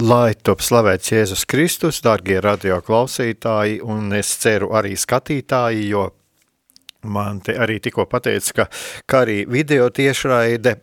[0.00, 6.06] Lai top slavēts Jēzus Kristus, darbie radioklausītāji, un es ceru arī skatītāji, jo
[7.04, 8.66] man te arī tikko pateica, ka,
[9.04, 10.78] ka arī video tiešraide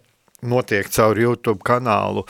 [0.45, 2.27] notiek caur YouTube kanālu.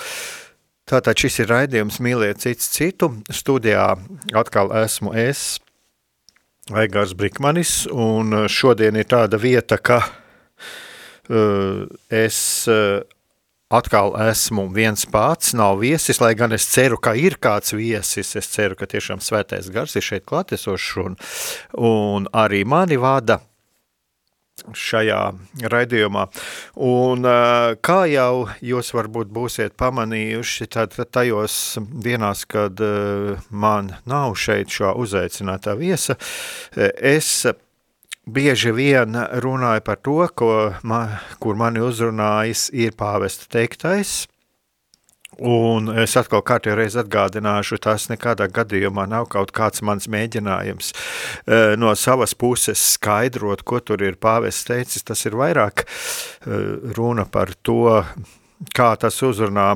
[0.87, 3.11] Tātad šis ir raidījums Mīliet cits citu.
[3.35, 3.89] Studijā
[4.39, 5.57] atkal esmu es,
[6.71, 12.39] Aigars Brikmanis, un šodien ir tāda vieta, ka uh, es
[12.71, 13.03] uh,
[13.69, 18.47] atkal esmu viens pats, nav viesis, lai gan es ceru, ka ir kāds viesis, es
[18.53, 21.19] ceru, ka tiešām svētais gars ir šeit klātesošs un,
[21.75, 23.41] un arī mani vada
[24.73, 25.19] šajā
[25.69, 26.23] raidījumā.
[26.87, 27.27] Un
[27.85, 32.81] kā jau jūs varbūt būsiet pamanījuši, tad tajos dienās, kad
[33.51, 36.17] man nav šeit šo uzaicinātā viesa,
[36.97, 37.45] es
[38.27, 44.25] bieži vien runāju par to, ko, man, kur mani uzrunājis ir pāvesta teiktais,
[45.37, 50.93] Un es atkal kārtīgi reiz atgādināšu, tas nekādā gadījumā nav kaut kāds mans mēģinājums
[51.77, 55.05] no savas puses skaidrot, ko tur ir pāvests teicis.
[55.05, 55.85] Tas ir vairāk
[56.97, 58.01] runa par to,
[58.73, 59.75] kā tas uzrunā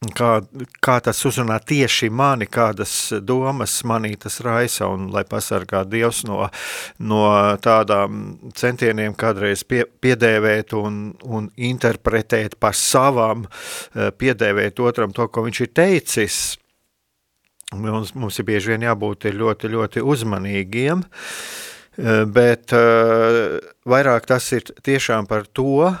[0.00, 0.28] kā,
[0.80, 6.46] kā tas uzrunā tieši mani, kādas domas manī tas raisa, un lai pasargā Dievs no,
[7.04, 7.24] no
[7.60, 15.44] tādām centieniem kādreiz pie, piedēvēt un, un interpretēt par savām, eh, piedēvēt otram to, ko
[15.44, 16.40] viņš ir teicis.
[17.76, 24.64] Mums, mums ir bieži vien jābūt ļoti, ļoti uzmanīgiem, eh, bet uh, vairāk tas ir
[24.80, 25.92] tiešām par to,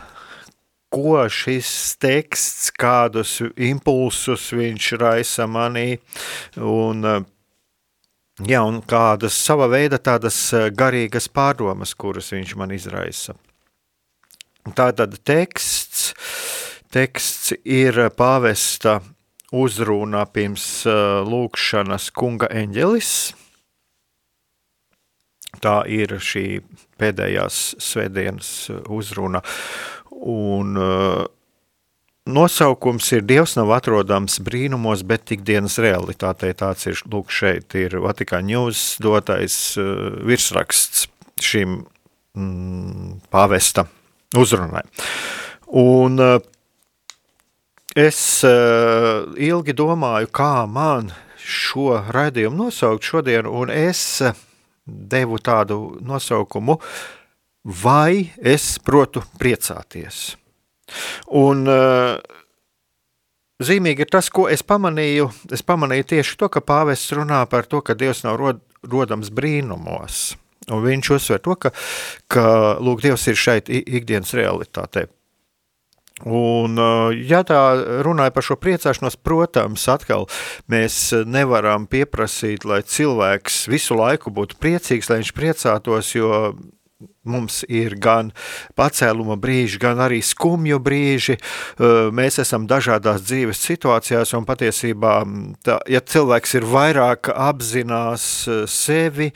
[0.90, 1.70] ko šis
[2.02, 6.00] teksts, kādus impulsus viņš raisa manī,
[6.58, 7.06] un,
[8.42, 10.38] jā, un kādas sava veida tādas
[10.74, 13.36] garīgas pārdomas, kuras viņš man izraisa.
[14.76, 16.10] Tātad teksts,
[16.92, 18.98] teksts ir pāvesta
[19.50, 20.66] uzrunā pirms
[21.26, 23.14] lūkšanas kunga eņģelis.
[25.60, 26.44] Tā ir šī
[27.00, 28.50] pēdējās svētdienas
[28.86, 29.42] uzruna.
[30.20, 31.24] Un uh,
[32.28, 36.52] nosaukums ir Dievs nav atrodams brīnumos, bet ikdienas realitātei.
[36.56, 41.06] Tāds ir, lūk, šeit ir Vatikāna News dotais uh, virsraksts
[41.40, 41.80] šim
[42.36, 43.86] mm, pāvesta
[44.36, 44.84] uzrunai.
[45.80, 46.36] Un uh,
[47.96, 54.20] es uh, ilgi domāju, kā man šo raidījumu nosaukt šodien, un es
[54.84, 56.92] devu tādu nosaukumu uh,
[57.64, 60.34] vai es protu priecāties.
[61.36, 62.18] Un uh,
[63.62, 65.28] zīmīgi ir tas, ko es pamanīju.
[65.54, 70.34] Es pamanīju tieši to, ka pāvests runā par to, ka Dievs nav rod, rodams brīnumos.
[70.70, 71.72] Un viņš uzsver to, ka,
[72.30, 72.44] ka
[72.82, 75.06] lūk, Dievs ir šeit ikdienas realitātē.
[76.20, 77.60] Un, eh, ja tā
[78.04, 80.26] runāja par šo priecāšanos, protams, atkal
[80.68, 86.52] mēs nevaram pieprasīt, lai cilvēks visu laiku būtu priecīgs, lai viņš priecātos, jo
[87.24, 88.30] Mums ir gan
[88.76, 91.36] pacēluma brīži, gan arī skumju brīži.
[92.16, 95.14] Mēs esam dažādās dzīves situācijās, un patiesībā,
[95.64, 98.24] tā, ja cilvēks ir vairāk apzinās
[98.68, 99.30] sevi,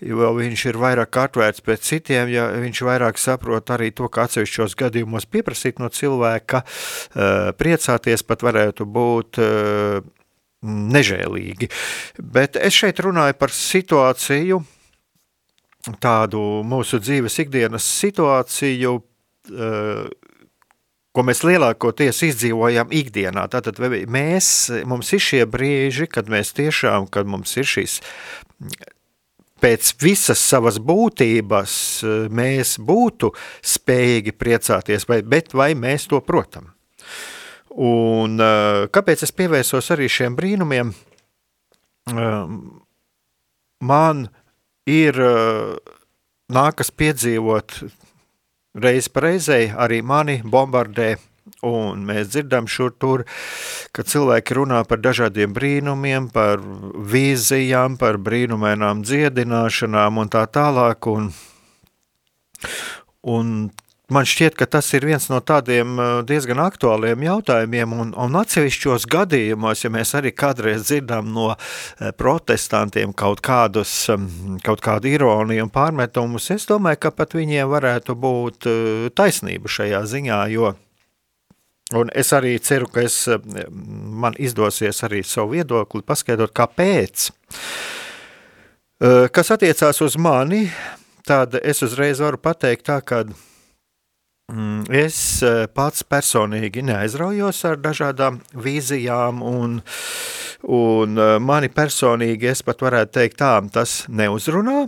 [0.00, 4.76] jo viņš ir vairāk atvērts pēc citiem, ja viņš vairāk saprot arī to, ka atsevišķos
[4.80, 6.64] gadījumos pieprasīt no cilvēka,
[7.60, 9.40] priecāties pat varētu būt
[10.64, 11.70] nežēlīgi.
[12.20, 14.60] Bet es šeit runāju par situāciju,
[16.02, 20.04] tādu mūsu dzīves ikdienas situāciju, uh,
[21.10, 23.48] ko mēs lielākoties izdzīvojam ikdienā.
[23.50, 23.80] Tātad
[24.10, 27.98] mēs, mums ir šie brīži, kad mēs tiešām, kad mums ir šīs
[29.60, 31.72] pēc visas savas būtības
[32.32, 33.32] mēs būtu
[33.74, 36.70] spējīgi priecāties, vai, bet vai mēs to protam.
[37.70, 38.40] Un
[38.92, 40.94] kāpēc es pievērsos arī šiem brīnumiem?
[43.80, 44.28] man
[44.90, 45.18] ir
[46.50, 47.80] nākas piedzīvot
[48.80, 51.14] reiz pa reizei, arī mani bombardē
[51.66, 53.24] Un mēs dzirdam šur tur,
[53.92, 56.62] ka cilvēki runā par dažādiem brīnumiem, par
[57.12, 61.10] vīzijām, par brīnumainām dziedināšanām un tā tālāk.
[61.10, 61.30] Un,
[63.34, 63.52] un
[64.14, 69.08] man šķiet, ka tas ir viens no tādiem uh, diezgan aktuāliem jautājumiem, un, un atsevišķos
[69.10, 74.28] gadījumos, ja mēs arī kādreiz dzirdam no uh, protestantiem kaut, kādus, um,
[74.66, 80.04] kaut kādu ironiju un pārmetumus, es domāju, ka pat viņiem varētu būt uh, taisnība šajā
[80.14, 80.74] ziņā, jo
[81.90, 83.38] Un es arī ceru, ka es, eh,
[83.70, 87.30] man izdosies arī savu viedokli paskaidrot, kāpēc.
[89.00, 90.70] Eh, kas attiecās uz mani,
[91.26, 93.34] tad es uzreiz varu pateikt tā, ka mm,
[94.90, 99.80] es eh, pats personīgi neaizraujos ar dažādām vīzijām un,
[100.68, 104.86] un mani personīgi es pat varētu teikt tā, tas neuzrunā,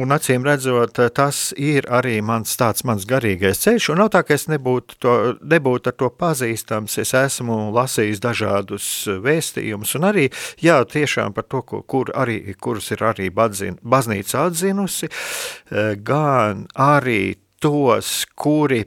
[0.00, 4.32] Un acīm redzot, tas ir arī mans tāds mans garīgais ceļš, un nav tā, ka
[4.38, 5.16] es nebūtu, to,
[5.52, 8.86] nebūtu ar to pazīstams, es esmu lasījis dažādus
[9.20, 10.24] vēstījumus, un arī,
[10.64, 17.36] jā, tiešām par to, kur arī, kurus ir arī batzin, baznīca atzinusi, eh, gan arī
[17.62, 18.84] tos, kuri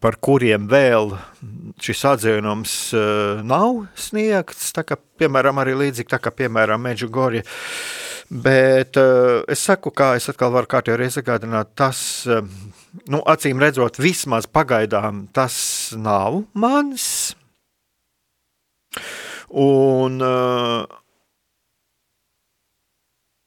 [0.00, 1.12] par kuriem vēl
[1.84, 8.04] šis atzinums uh, nav sniegts, tā kā, piemēram, arī līdzīgi tā kā, piemēram, Međugorja, uh,
[8.30, 12.40] Bet uh, es saku, kā es atkal varu kārtīgi reizi atgādināt, tas, uh,
[13.12, 15.56] nu, acīm redzot, vismaz pagaidām tas
[15.94, 17.06] nav mans.
[19.52, 20.88] Un uh,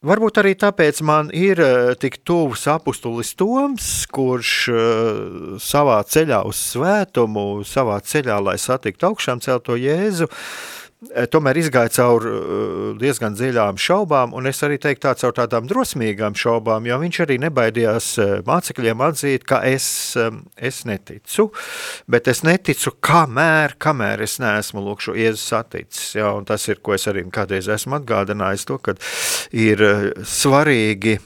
[0.08, 1.60] Varbūt arī tāpēc man ir
[2.00, 4.80] tik tuvs apustulis Toms, kurš uh,
[5.60, 10.87] savā ceļā uz svētumu, savā ceļā, lai satiktu augšām celto Jēzu, Eh,
[11.30, 16.34] tomēr izgāja cauri eh, diezgan dziļām šaubām, un es arī teiktu tā caur tādām drosmīgām
[16.38, 19.88] šaubām, jo viņš arī nebaidījās eh, mācekļiem atzīt, ka es,
[20.58, 21.52] es neticu,
[22.10, 26.82] bet es neticu kamēr, kamēr es neesmu lūk šo Jēzus saticis, ja, un tas ir,
[26.82, 29.02] ko es arī kādreiz esmu atgādinājis to, kad
[29.54, 29.84] ir
[30.26, 31.20] svarīgi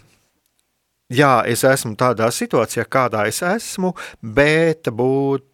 [1.12, 5.47] jā, es esmu tādā situācijā, kādā es esmu, bet būt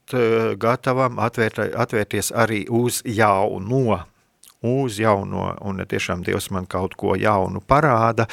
[0.59, 4.03] gatavam atvērt, atvērties arī uz jauno.
[4.67, 8.25] Uz jauno, un tiešām Dievs man kaut ko jaunu parāda,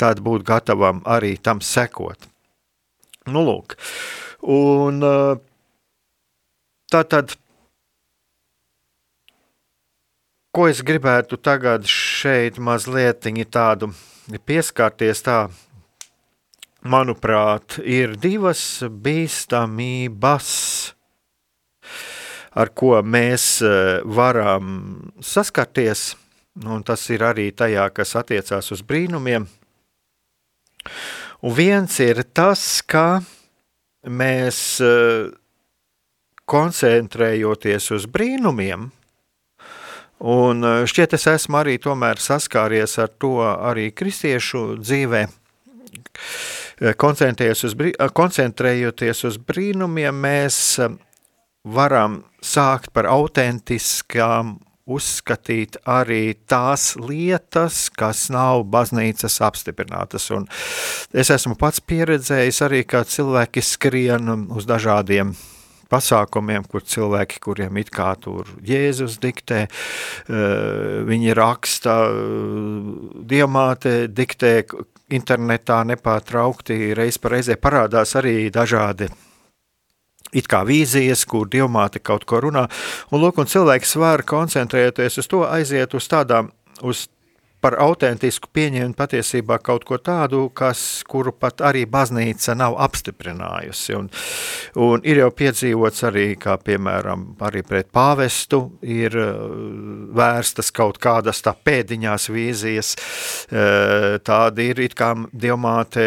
[0.00, 2.16] tad būt gatavam arī tam sekot.
[3.28, 3.76] Nu, lūk,
[4.40, 5.04] un
[6.88, 7.36] tā tad,
[10.48, 13.92] ko es gribētu tagad šeit mazliet tādu
[14.48, 15.38] pieskārties tā,
[16.86, 20.48] manuprāt, ir divas bīstamības,
[22.56, 23.70] ar ko mēs e,
[24.16, 24.70] varam
[25.20, 26.14] saskarties,
[26.64, 29.46] un tas ir arī tajā, kas attiecās uz brīnumiem.
[31.44, 33.20] Un viens ir tas, ka
[34.08, 34.92] mēs e,
[36.48, 38.88] koncentrējoties uz brīnumiem,
[40.24, 45.26] un e, šķiet es esmu arī tomēr saskāries ar to arī kristiešu dzīvē,
[46.96, 47.74] koncentrējoties uz,
[48.16, 50.78] koncentrējoties uz brīnumiem, mēs
[51.66, 60.28] varam sākt par autentiskām uzskatīt arī tās lietas, kas nav baznīcas apstiprinātas.
[60.34, 60.46] Un
[61.10, 65.34] es esmu pats pieredzējis arī, kā cilvēki skrien uz dažādiem
[65.90, 70.32] pasākumiem, kur cilvēki, kuriem it kā tur Jēzus diktē, eh,
[71.06, 71.98] viņi raksta,
[73.26, 74.64] diamāte diktē
[75.10, 79.10] internetā nepārtraukti, reiz pa reizē parādās arī dažādi
[80.34, 82.66] it kā vīzijas, kur dievmāte kaut ko runā,
[83.10, 86.50] un lūk, un cilvēks var koncentrēties uz to, aiziet uz tādām,
[86.82, 87.06] uz
[87.66, 93.96] par autentisku pieņemt patiesībā kaut ko tādu, kas, kuru pat arī baznīca nav apstiprinājusi.
[93.96, 94.10] Un,
[94.86, 99.34] un ir jau piedzīvots arī, kā piemēram, arī pret pāvestu ir uh,
[100.16, 106.06] vērstas kaut kādas tā pēdiņās vīzijas, uh, tādi ir it kā dievmāte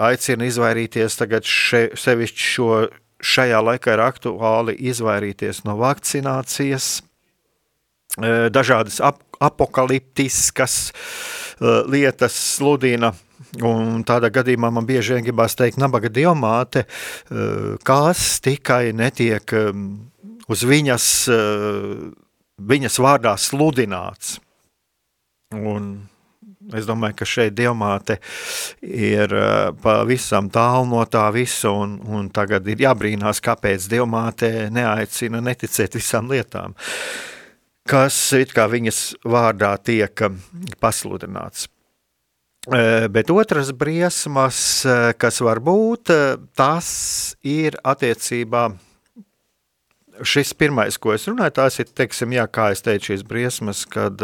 [0.00, 2.70] aicina izvairīties tagad še, sevišķi šo
[3.24, 6.88] šajā laikā ir aktuāli izvairīties no vakcinācijas,
[8.20, 10.94] e, dažādas ap, apakaliptiskas e,
[11.90, 13.14] lietas sludina.
[13.64, 17.48] Un tādā gadījumā man bieži vien gribās teikt, nabaga diamāte, e,
[17.86, 19.54] kas tikai netiek
[20.50, 21.06] uz viņas,
[22.58, 24.36] viņas vārdā sludināts.
[25.54, 25.94] Un
[26.72, 28.16] Es domāju, ka šeit diamāte
[28.80, 35.42] ir uh, pavisam tālu no tā visa, un, un tagad ir jābrīnās, kāpēc diamāte neaicina
[35.44, 36.76] neticēt visām lietām,
[37.90, 40.40] kas it kā viņas vārdā tiek um,
[40.80, 41.68] pasludināts.
[42.64, 44.58] Bet otras briesmas,
[45.20, 46.08] kas var būt,
[46.56, 46.88] tas
[47.44, 48.70] ir attiecībā
[50.24, 54.16] šis pirmais, ko es runāju, tās ir, teiksim, jā, kā es teicu, šīs briesmas, kad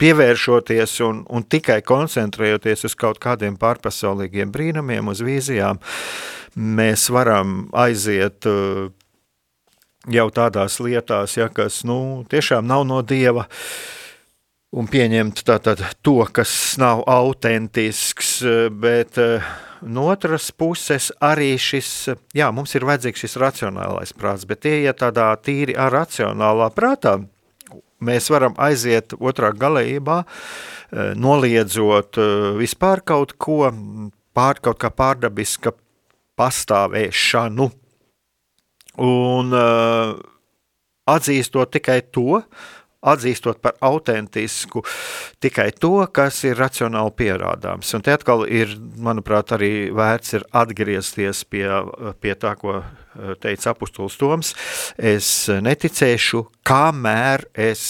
[0.00, 5.80] pievēršoties un, un tikai koncentrējoties uz kaut kādiem pārpasaulīgiem brīnumiem, uz vīzijām,
[6.56, 8.48] mēs varam aiziet
[10.08, 13.46] jau tādās lietās, ja, kas nu, tiešām nav no Dieva,
[14.70, 18.38] un pieņemt tātad to, kas nav autentisks,
[18.70, 19.18] bet
[19.82, 21.90] no otras puses arī šis,
[22.36, 27.18] jā, mums ir vajadzīgs šis racionālais prāts, bet tie iet tādā tīri ar racionālā prātā,
[28.00, 30.22] mēs varam aiziet otrā galējībā,
[31.20, 32.18] noliedzot
[32.58, 33.68] vispār kaut ko,
[34.34, 35.74] pār kaut kā pārdabiska
[36.40, 37.68] pastāvēšanu,
[39.00, 40.18] Un uh,
[41.08, 42.42] atzīstot tikai to,
[43.00, 44.82] atzīstot par autentisku
[45.40, 47.92] tikai to, kas ir racionāli pierādāms.
[47.96, 51.66] Un te atkal ir, manuprāt, arī vērts ir atgriezties pie,
[52.20, 54.54] pie tā, ko uh, teica apustuls Toms.
[54.96, 57.86] Es neticēšu, kamēr es,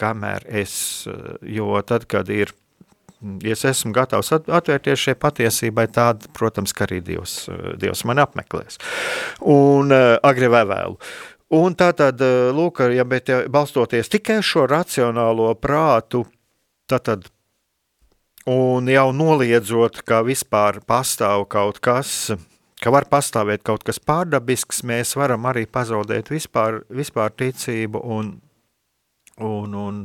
[0.00, 0.74] kamēr es,
[1.10, 2.54] uh, jo tad, kad ir
[3.44, 7.42] ja es esmu gatavs atvērties šai patiesībai, tad, protams, ka arī Dievs,
[7.80, 8.80] Dievs mani apmeklēs.
[9.46, 10.96] Un uh, agri vai vēlu.
[11.50, 16.24] Un tā tad, eh, lūk, ja, bet, ja balstoties tikai šo racionālo prātu,
[16.86, 17.26] tad
[18.46, 22.30] un jau noliedzot, ka vispār pastāv kaut kas,
[22.80, 28.38] ka var pastāvēt kaut kas pārdabisks, mēs varam arī pazaudēt vispār, vispār ticību un
[29.40, 30.00] Un, un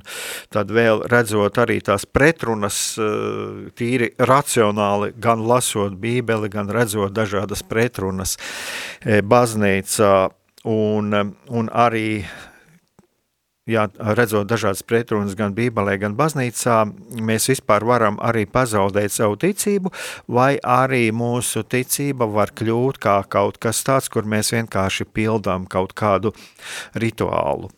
[0.48, 7.60] tad vēl redzot arī tās pretrunas, eh, tīri racionāli, gan lasot Bībeli, gan redzot dažādas
[7.68, 8.38] pretrunas
[9.04, 10.14] eh, baznīcā,
[10.66, 11.14] un,
[11.50, 12.26] un arī
[13.70, 13.86] jā,
[14.18, 16.82] redzot dažādas pretrunas gan Bībelē, gan baznīcā,
[17.26, 19.94] mēs vispār varam arī pazaudēt savu ticību,
[20.28, 25.96] vai arī mūsu ticība var kļūt kā kaut kas tāds, kur mēs vienkārši pildām kaut
[25.98, 26.34] kādu
[26.98, 27.72] rituālu.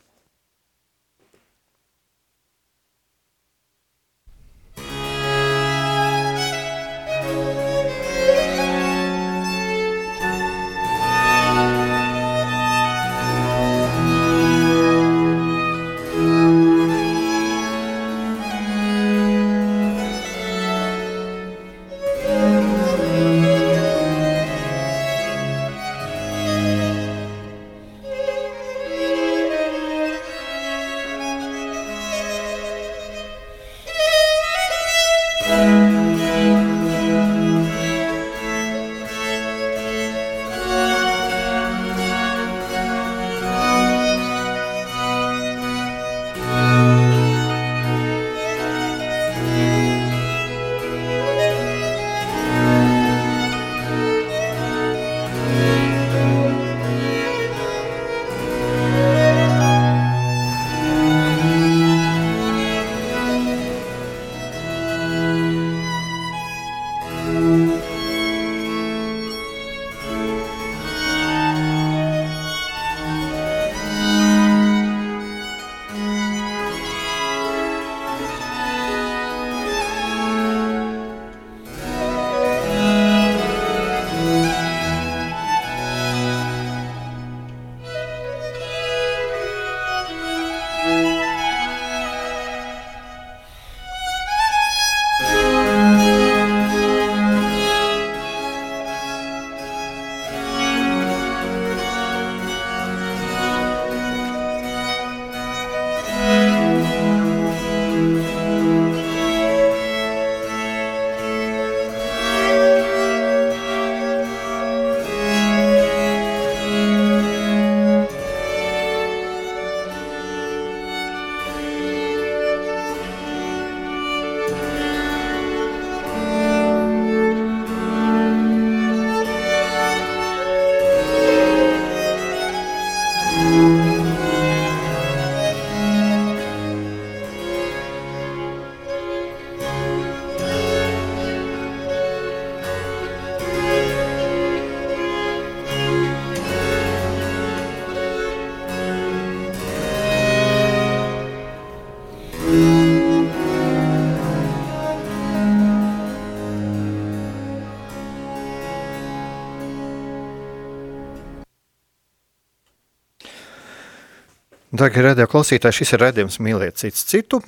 [164.78, 167.40] Darbie radio klausītāji, šis ir redzējums mīlēt cits citu.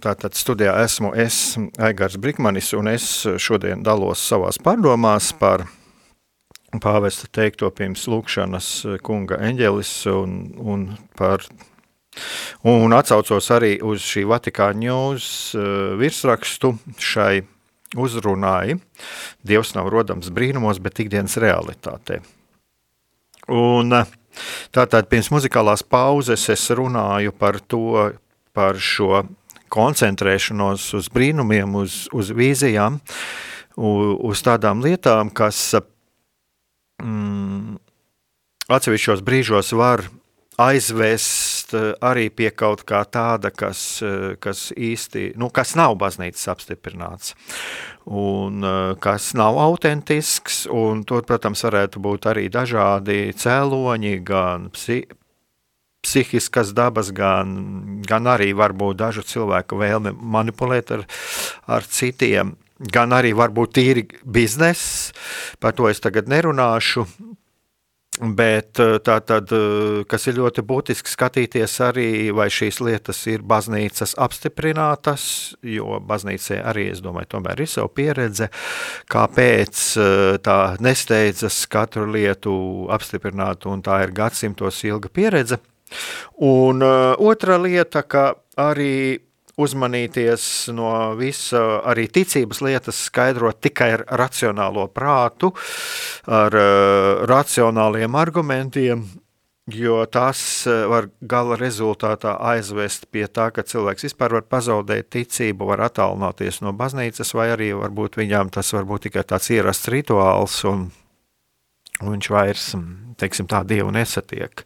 [0.00, 3.04] Tātad studijā esmu es, Aigars Brikmanis, un es
[3.42, 5.66] šodien dalos savās pārdomās par
[6.80, 8.70] pāvesta teikto pirms lūkšanas
[9.04, 10.88] kunga eņģelis un, un
[11.20, 11.44] par
[12.64, 15.30] un atsaucos arī uz šī Vatikāņu ņūs
[16.00, 17.42] virsrakstu šai
[17.92, 18.78] uzrunāja.
[19.44, 22.22] Dievs nav rodams brīnumos, bet ikdienas realitātē.
[23.52, 23.92] Un
[24.74, 28.10] tātad pirms muzikālās pauzes es runāju par to,
[28.56, 29.24] par šo
[29.72, 33.00] koncentrēšanos uz brīnumiem, uz, uz vīzijām,
[33.76, 35.74] uz tādām lietām, kas
[37.02, 37.76] mm,
[38.72, 40.06] atsevišķos brīžos var
[40.56, 44.02] aizvest arī pie kaut kā tāda, kas,
[44.42, 47.34] kas īsti, nu, kas nav baznīcas apstiprināts
[48.06, 48.62] un
[49.02, 55.00] kas nav autentisks, un tur, protams, varētu būt arī dažādi cēloņi, gan psi,
[56.06, 57.56] psihiskas dabas, gan,
[58.06, 61.02] gan arī varbūt dažu cilvēku vēlme manipulēt ar,
[61.66, 65.10] ar citiem, gan arī varbūt tīri bizness,
[65.58, 67.06] par to es tagad nerunāšu,
[68.16, 69.50] Bet tā tad,
[70.08, 75.26] kas ir ļoti būtiski skatīties arī, vai šīs lietas ir baznīcas apstiprinātas,
[75.60, 78.48] jo baznīcai arī, es domāju, tomēr ir savu pieredze,
[79.12, 79.82] kāpēc
[80.46, 82.56] tā nesteidzas katru lietu
[82.96, 85.60] apstiprināt, un tā ir gadsimtos ilga pieredze.
[86.40, 89.25] Un otra lieta, ka arī
[89.56, 95.52] uzmanīties no visa, arī ticības lietas skaidrot tikai ar racionālo prātu,
[96.28, 99.06] ar uh, racionāliem argumentiem,
[99.72, 105.72] jo tas uh, var gala rezultātā aizvest pie tā, ka cilvēks vispār var pazaudēt ticību,
[105.72, 110.60] var attālināties no baznīcas, vai arī varbūt viņām tas var būt tikai tāds ierasts rituāls
[110.68, 110.90] un
[112.02, 112.70] un viņš vairs
[113.20, 114.62] teiksim, tā dievu nesatiek.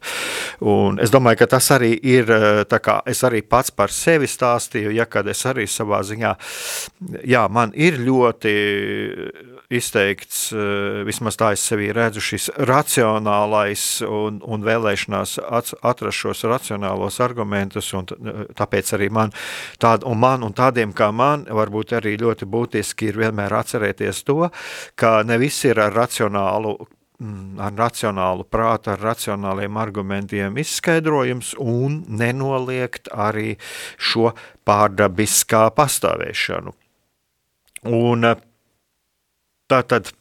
[0.67, 2.27] Un es domāju, ka tas arī ir,
[2.67, 6.35] kā es arī pats par sevi stāstīju, ja kad es arī savā ziņā,
[7.27, 8.53] jā, man ir ļoti
[9.71, 10.49] izteikts,
[11.07, 18.09] vismaz tā es sevī redzu, šis racionālais un, un vēlēšanās atrast šos racionālos argumentus, un
[18.57, 19.31] tāpēc arī man,
[19.79, 24.41] tād, un man un tādiem kā man, varbūt arī ļoti būtiski ir vienmēr atcerēties to,
[24.99, 27.00] ka ne viss ir ar racionālu Mm,
[27.61, 33.55] ar racionālu prātu, ar racionāliem argumentiem izskaidrojums un nenoliegt arī
[33.97, 34.31] šo
[34.67, 36.73] pārdabiskā pastāvēšanu.
[37.91, 38.33] Un
[39.71, 40.11] tā tad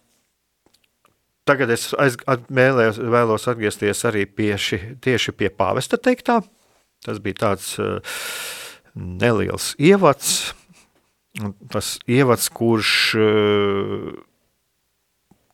[1.51, 6.41] tagad es aiz, at, vēlējos, vēlos atgriezties arī pie ši, tieši pie pāvesta teiktā.
[7.05, 8.21] Tas bija tāds uh,
[8.95, 10.53] neliels ievads,
[11.73, 14.11] tas ievads, kurš uh,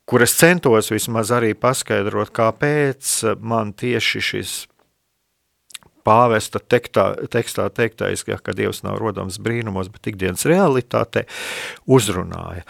[0.07, 4.57] kur es centos vismaz arī paskaidrot, kāpēc man tieši šis
[6.07, 11.27] pāvesta tektā, tekstā teiktais, ka, Dievs nav rodams brīnumos, bet ikdienas realitātē,
[11.91, 12.63] uzrunāja.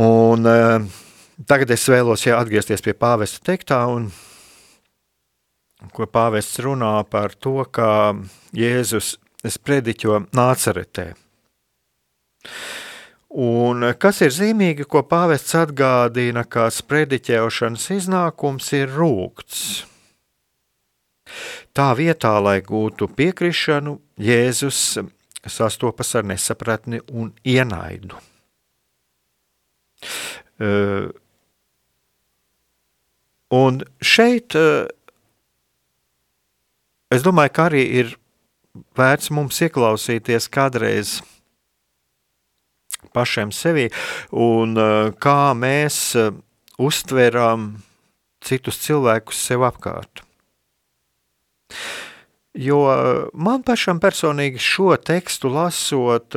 [0.00, 0.86] Un, uh,
[1.46, 4.08] tagad es vēlos ja, atgriezties pie pāvesta teiktā, un
[5.94, 8.14] ko pāvests runā par to, ka
[8.56, 9.18] Jēzus
[9.60, 11.10] prediķo nācaretē.
[13.34, 19.64] Un kas ir zīmīgi, ko pāvests atgādina, kā sprediķēšanas iznākums ir rūkts.
[21.74, 25.00] Tā vietā, lai gūtu piekrišanu, Jēzus
[25.50, 28.22] sastopas ar nesapratni un ienaidu.
[30.62, 31.10] Uh,
[33.50, 34.86] un šeit uh,
[37.10, 38.14] es domāju, ka arī ir
[38.94, 41.18] vērts mums ieklausīties kādreiz
[43.14, 43.88] pašiem sevi
[44.30, 46.32] un uh, kā mēs uh,
[46.82, 47.70] uztveram
[48.44, 50.24] citus cilvēkus sev apkārt.
[52.54, 52.96] Jo uh,
[53.32, 56.36] man pašam personīgi šo tekstu lasot,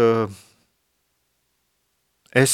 [2.38, 2.54] es,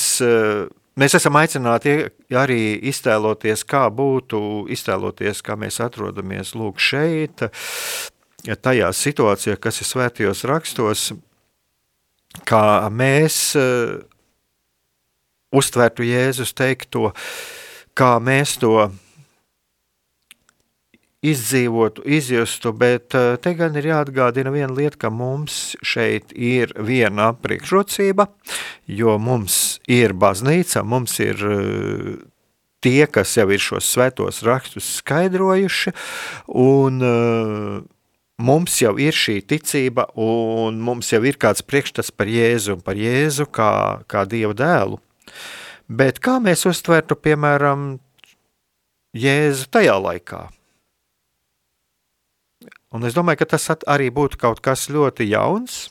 [0.99, 1.95] mēs esam aicināti
[2.39, 4.39] arī iztēloties, kā būtu,
[4.73, 7.45] iztēloties, kā mēs atrodamies lūk šeit,
[8.43, 11.05] tajā situācijā, kas ir svētajos rakstos,
[12.47, 13.39] kā mēs
[15.53, 17.11] uztvertu Jēzus teikto,
[17.97, 18.89] kā mēs to
[21.23, 27.31] izdzīvotu, izjustu, bet uh, te gan ir jāatgādina viena lieta, ka mums šeit ir viena
[27.39, 28.27] priekšrocība,
[28.91, 32.11] jo mums ir baznīca, mums ir uh,
[32.83, 35.95] tie, kas jau ir šos svētos rakstus skaidrojuši,
[36.59, 37.79] un uh,
[38.43, 42.99] mums jau ir šī ticība, un mums jau ir kāds priekšstats par Jēzu un par
[42.99, 43.71] Jēzu kā,
[44.11, 44.99] kā Dieva dēlu.
[45.93, 47.97] Bet kā mēs uztvertu, piemēram,
[49.13, 50.47] Jēzu tajā laikā?
[52.93, 55.83] Un es domāju, ka tas arī būtu kaut kas ļoti jauns,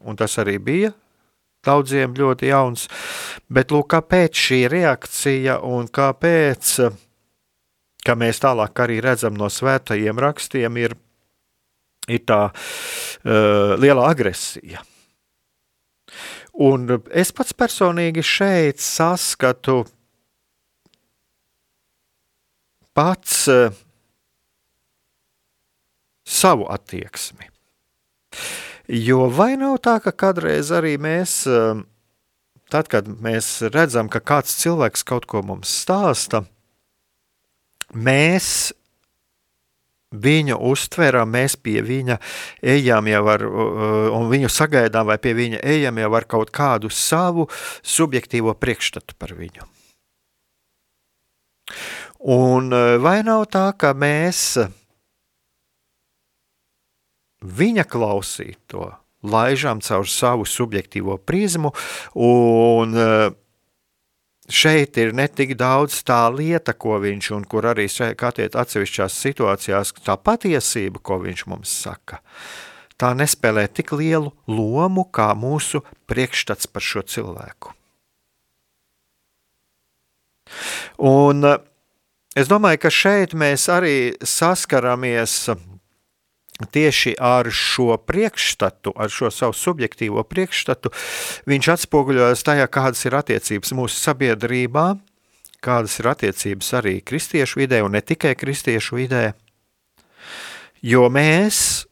[0.00, 0.94] un tas arī bija
[1.66, 2.86] daudziem ļoti jauns.
[3.52, 6.74] Bet lūk, kāpēc šī reakcija un kāpēc,
[8.04, 10.94] kā mēs tālāk arī redzam no svētajiem rakstiem, ir,
[12.08, 14.84] ir tā uh, liela agresija.
[16.58, 19.84] Un es pats personīgi šeit saskatu
[22.98, 23.70] pats uh,
[26.26, 27.46] savu attieksmi.
[28.88, 31.84] Jo vai nav tā, ka kādreiz arī mēs, um,
[32.72, 36.42] tad, kad mēs redzam, ka kāds cilvēks kaut ko mums stāsta,
[37.94, 38.72] mēs
[40.12, 42.18] viņu uztveram, mēs pie viņa
[42.62, 43.44] ejam jau ar,
[44.16, 47.48] un viņu sagaidām, vai pie viņa ejam jau ar kaut kādu savu
[47.82, 49.68] subjektīvo priekšstatu par viņu.
[52.24, 54.56] Un uh, vai nav tā, ka mēs
[57.44, 58.88] viņa klausīto,
[59.22, 61.72] laižam caur savu subjektīvo prizmu,
[62.14, 63.30] un eh,
[64.48, 69.92] šeit ir ne tik daudz tā lieta, ko viņš, un kur arī katiet atsevišķās situācijās,
[70.04, 72.20] tā patiesība, ko viņš mums saka,
[72.96, 77.74] tā nespēlē tik lielu lomu, kā mūsu priekšstats par šo cilvēku.
[80.98, 81.58] Un eh,
[82.36, 85.44] es domāju, ka šeit mēs arī saskaramies
[86.66, 90.90] tieši ar šo priekšstatu, ar šo savu subjektīvo priekšstatu,
[91.46, 94.86] viņš atspoguļojas tajā, kādas ir attiecības mūsu sabiedrībā,
[95.64, 99.22] kādas ir attiecības arī kristiešu vidē un ne tikai kristiešu vidē.
[100.82, 101.86] Jo mēs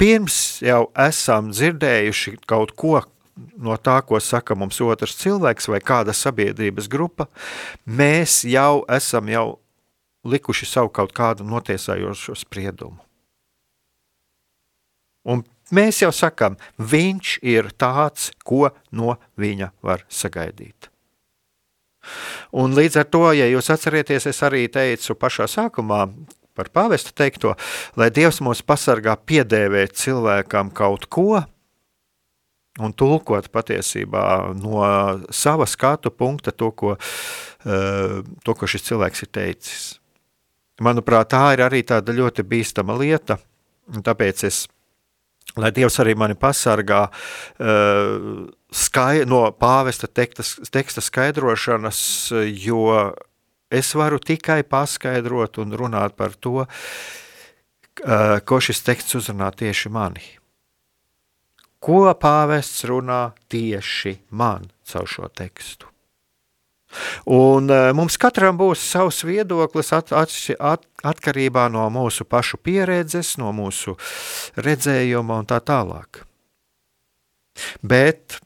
[0.00, 3.00] pirms jau esam dzirdējuši kaut ko
[3.60, 7.28] no tā, ko saka mums otrs cilvēks vai kāda sabiedrības grupa,
[7.86, 9.46] mēs jau esam jau
[10.24, 12.98] likuši savu kaut kādu notiesājošo spriedumu.
[15.24, 20.88] Un mēs jau sakām, viņš ir tāds, ko no viņa var sagaidīt.
[22.56, 26.06] Un līdz ar to, ja jūs atcerieties, es arī teicu pašā sākumā
[26.56, 27.54] par pāvesta teikto,
[28.00, 31.42] lai Dievs mūs pasargā piedēvēt cilvēkam kaut ko,
[32.80, 34.24] un tulkot patiesībā
[34.56, 34.82] no
[35.34, 39.99] sava skatu punkta to, ko, uh, to, ko šis cilvēks ir teicis.
[40.80, 43.36] Manuprāt, tā ir arī tāda ļoti bīstama lieta,
[43.92, 44.62] un tāpēc es,
[45.60, 52.00] lai Dievs arī mani pasargā uh, skai, no pāvesta teksta, teksta skaidrošanas,
[52.64, 52.86] jo
[53.70, 60.26] es varu tikai paskaidrot un runāt par to, uh, ko šis teksts uzrunā tieši mani.
[61.80, 65.89] Ko pāvests runā tieši man caur šo tekstu?
[67.30, 73.36] Un uh, mums katram būs savs viedoklis at, at, at, atkarībā no mūsu pašu pieredzes,
[73.38, 73.96] no mūsu
[74.58, 76.24] redzējuma un tā tālāk.
[77.82, 78.40] Bet,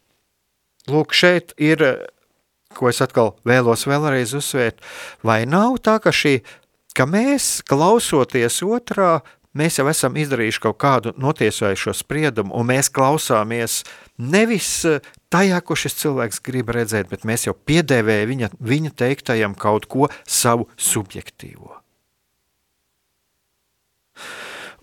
[0.91, 1.85] lūk, šeit ir,
[2.75, 4.83] ko es atkal vēlos vēlreiz uzsvērt,
[5.25, 6.41] vai nav tā, ka šī,
[6.97, 9.19] ka mēs klausoties otrā,
[9.55, 13.83] mēs jau esam izdarījuši kaut kādu notiesājušo spriedumu, un mēs klausāmies
[14.19, 15.01] nevis eh,
[15.35, 20.11] tajā, ko šis cilvēks grib redzēt, bet mēs jau piedēvējam viņa, viņa teiktajam kaut ko
[20.27, 21.81] savu subjektīvo.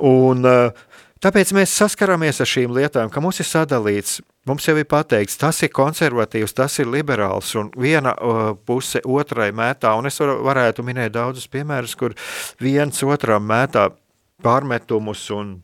[0.02, 0.74] Un, eh,
[1.22, 4.20] tāpēc mēs saskaramies ar šīm lietām, ka mums ir sadalīts.
[4.50, 9.52] Mums jau ir pateikts, tas ir konservatīvs, tas ir liberāls, un viena uh, puse otrai
[9.54, 9.92] mētā.
[9.94, 12.16] Un es var, varētu minēt daudzus piemērus, kur
[12.58, 13.92] viens otram mētā
[14.42, 15.60] pārmetumus un,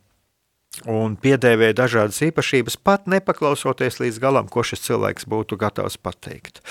[0.85, 6.61] un piedēvē dažādas īpašības, pat nepaklausoties līdz galam, ko šis cilvēks būtu gatavs pateikt.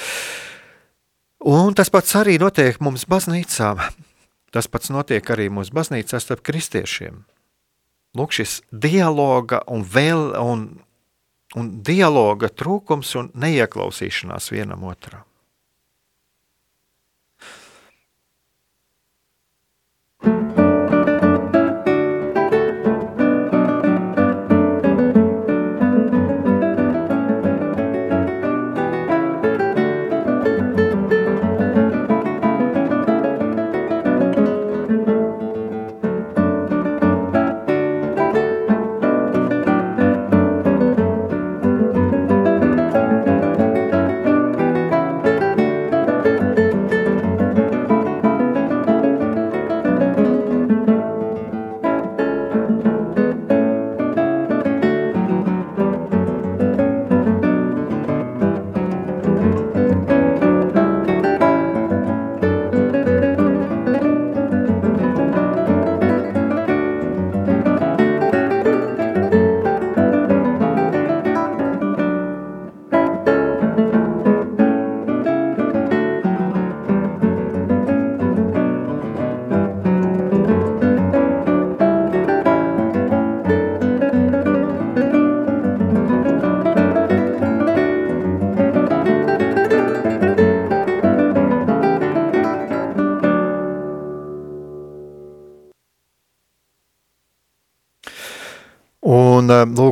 [1.47, 3.83] Un tas pats arī notiek mums baznīcām.
[4.55, 7.25] Tas pats notiek arī mūsu baznīcā starp kristiešiem.
[8.17, 10.67] Lūk, šis dialoga un, vēl, un,
[11.59, 15.27] un dialoga trūkums un neieklausīšanās vienam otram.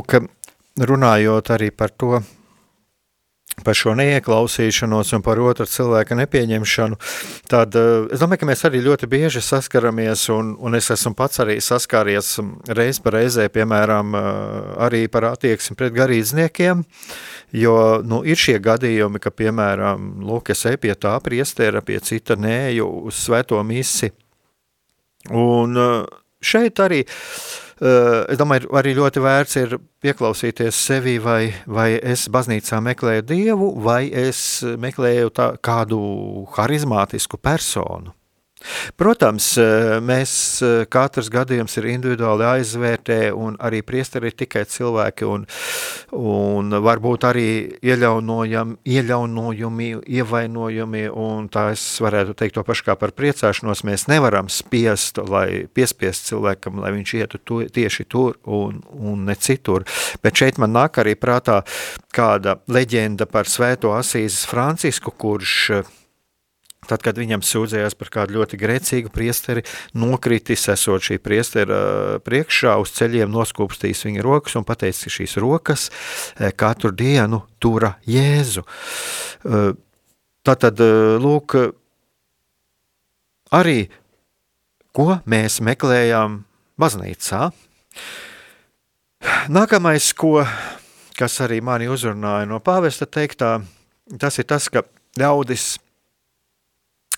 [0.05, 0.29] Lūk,
[0.77, 2.19] runājot arī par to,
[3.63, 6.97] par šo neieklausīšanos un par otru cilvēka nepieņemšanu,
[7.49, 11.39] tad uh, es domāju, ka mēs arī ļoti bieži saskaramies, un, un es esmu pats
[11.41, 12.35] arī saskāries
[12.67, 14.27] reiz pa reizē, piemēram, uh,
[14.85, 16.83] arī par attieksmi pret garīdzniekiem,
[17.55, 22.35] jo nu, ir šie gadījumi, ka, piemēram, lūk, es eju pie tā priestera, pie cita
[22.35, 24.11] nēju uz svēto misi,
[25.31, 26.01] un uh,
[26.43, 32.29] šeit arī uh, Eh, es domāju, arī ļoti vērts ir pieklausīties sevi, vai, vai es
[32.31, 35.99] baznīcā meklēju dievu, vai es meklēju tā, kādu
[36.55, 38.14] harizmātisku personu.
[38.99, 40.33] Protams, eh, mēs
[40.65, 45.45] eh, katrs gadījums ir individuāli aizvērtē, un arī priesteri ir tikai cilvēki, un,
[46.15, 47.47] un varbūt arī
[47.85, 54.49] ieļaunojami, ieļaunojumi, ievainojumi, un tā es varētu teikt to pašu kā par priecāšanos, mēs nevaram
[54.51, 59.85] spiest, lai piespiest cilvēkam, lai viņš ietu tu, tieši tur un, un ne citur,
[60.23, 61.61] bet šeit man nāk arī prātā
[62.15, 65.55] kāda leģenda par svēto Asīzes Francisku, kurš
[66.85, 69.63] Tad, kad viņam sūdzējās par kādu ļoti grēcīgu priesteri,
[69.97, 71.79] nokritis, esot šī priestera
[72.25, 77.95] priekšā, uz ceļiem noskūpstījis viņa rokas un pateicis, ka šīs rokas eh, katru dienu tura
[78.09, 78.65] Jēzu.
[78.65, 79.71] Eh,
[80.45, 81.57] tātad, eh, lūk,
[83.55, 83.79] arī
[84.95, 86.43] ko mēs meklējām
[86.79, 87.49] baznīcā.
[89.49, 90.43] Nākamais, ko,
[91.17, 93.57] kas arī mani uzrunāja no pāvesta teiktā,
[94.21, 94.85] tas ir tas, ka
[95.19, 95.79] ļaudis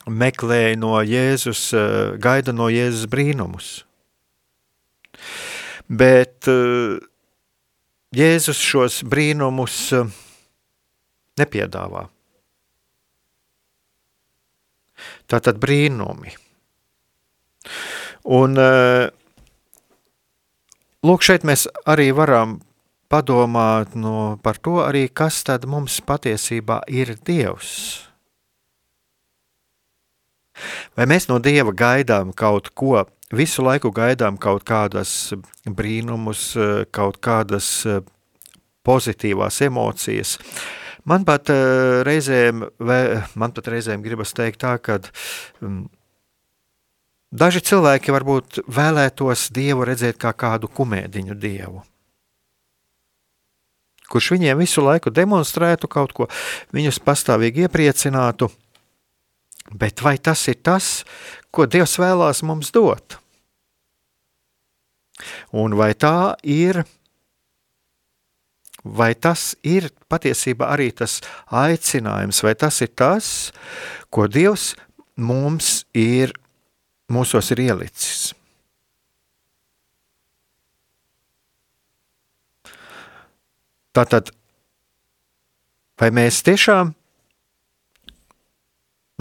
[0.08, 3.84] meklē no Jēzus, eh, gaida no Jēzus brīnumus.
[5.88, 7.00] Bet eh,
[8.16, 10.08] Jēzus šos brīnumus eh,
[11.38, 12.08] nepiedāvā.
[15.28, 16.32] Tātad brīnumi.
[18.28, 18.56] Un
[21.06, 22.58] lūk, šeit mēs arī varam
[23.12, 28.07] padomāt no, par to arī, kas tad mums patiesībā ir Dievs.
[30.98, 35.34] Vai mēs no Dieva gaidām kaut ko, visu laiku gaidām kaut kādas
[35.66, 36.50] brīnumus,
[36.96, 37.72] kaut kādas
[38.88, 40.38] pozitīvās emocijas?
[41.08, 42.66] Man pat eh, reizēm,
[43.40, 45.00] man pat reizēm gribas teikt tā, ka
[45.64, 45.86] mm,
[47.32, 51.86] daži cilvēki varbūt vēlētos Dievu redzēt kā kādu kumēdiņu Dievu
[54.08, 56.28] kurš viņiem visu laiku demonstrētu kaut ko,
[56.76, 58.50] viņus pastāvīgi iepriecinātu,
[59.72, 61.04] Bet vai tas ir tas,
[61.52, 63.18] ko Dievs vēlās mums dot?
[65.52, 66.84] Un vai tā ir,
[68.84, 71.20] vai tas ir patiesībā arī tas
[71.52, 73.52] aicinājums, vai tas ir tas,
[74.14, 74.76] ko Dievs
[75.18, 76.32] mums ir,
[77.12, 78.32] mūsos ir ielicis?
[83.98, 84.30] Tātad,
[85.98, 86.94] vai mēs tiešām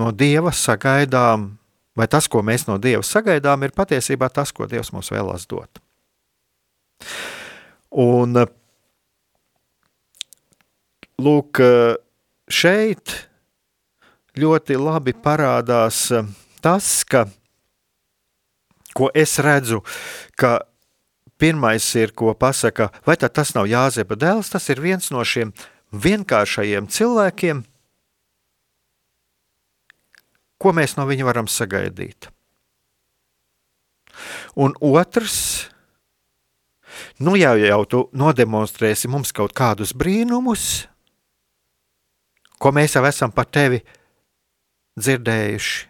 [0.00, 1.48] no Dieva sagaidām,
[1.96, 5.80] vai tas, ko mēs no Dieva sagaidām, ir patiesībā tas, ko Dievs mums vēlās dot.
[7.96, 8.36] Un
[11.22, 11.62] lūk,
[12.48, 13.14] šeit
[14.36, 16.06] ļoti labi parādās
[16.64, 17.24] tas, ka,
[18.96, 19.80] ko es redzu,
[20.36, 20.58] ka
[21.40, 25.52] pirmais ir, ko pasaka, vai tas nav Jāzepa dēls, tas ir viens no šiem
[25.92, 27.62] vienkāršajiem cilvēkiem,
[30.56, 32.30] Ko mēs no viņa varam sagaidīt?
[34.56, 35.68] Un otrs,
[37.20, 40.86] nu jau, jau tu nodemonstrēsi mums kaut kādus brīnumus,
[42.56, 43.82] ko mēs jau esam par tevi
[44.96, 45.84] dzirdējuši,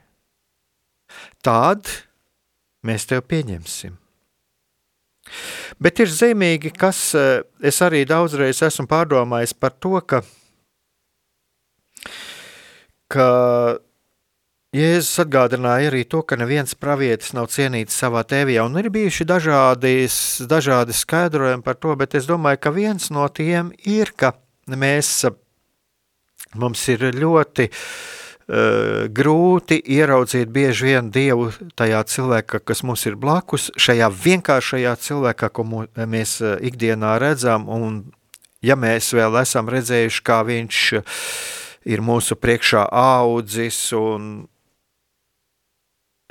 [1.46, 1.87] tad
[2.87, 3.94] mēs tevi pieņemsim.
[5.83, 10.22] Bet ir zīmīgi, kas eh, es arī daudzreiz esmu pārdomājis par to, ka,
[13.11, 13.26] ka
[14.77, 19.95] Jēzus atgādināja arī to, ka neviens pravietis nav cienīts savā tēvijā, un ir bijuši dažādi,
[20.51, 24.35] dažādi skaidrojumi par to, bet es domāju, ka viens no tiem ir, ka
[24.69, 25.11] mēs,
[26.61, 31.47] mums ir ļoti uh, grūti ieraudzīt bieži vien Dievu
[31.79, 38.03] tajā cilvēkā, kas mums ir blakus, šajā vienkāršajā cilvēkā, ko mēs uh, ikdienā redzam, un
[38.61, 40.83] ja mēs vēl esam redzējuši, kā viņš
[41.87, 44.29] ir mūsu priekšā audzis un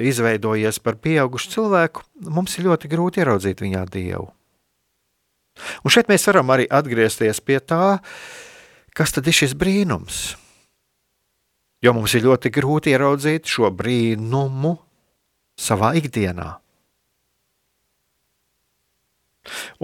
[0.01, 4.27] izveidojies par pieaugušu cilvēku, mums ir ļoti grūti ieraudzīt viņā dievu.
[5.87, 7.99] Un šeit mēs varam arī atgriezties pie tā,
[8.95, 10.35] kas tad ir šis brīnums.
[11.83, 14.75] Jo mums ir ļoti grūti ieraudzīt šo brīnumu
[15.55, 16.49] savā ikdienā.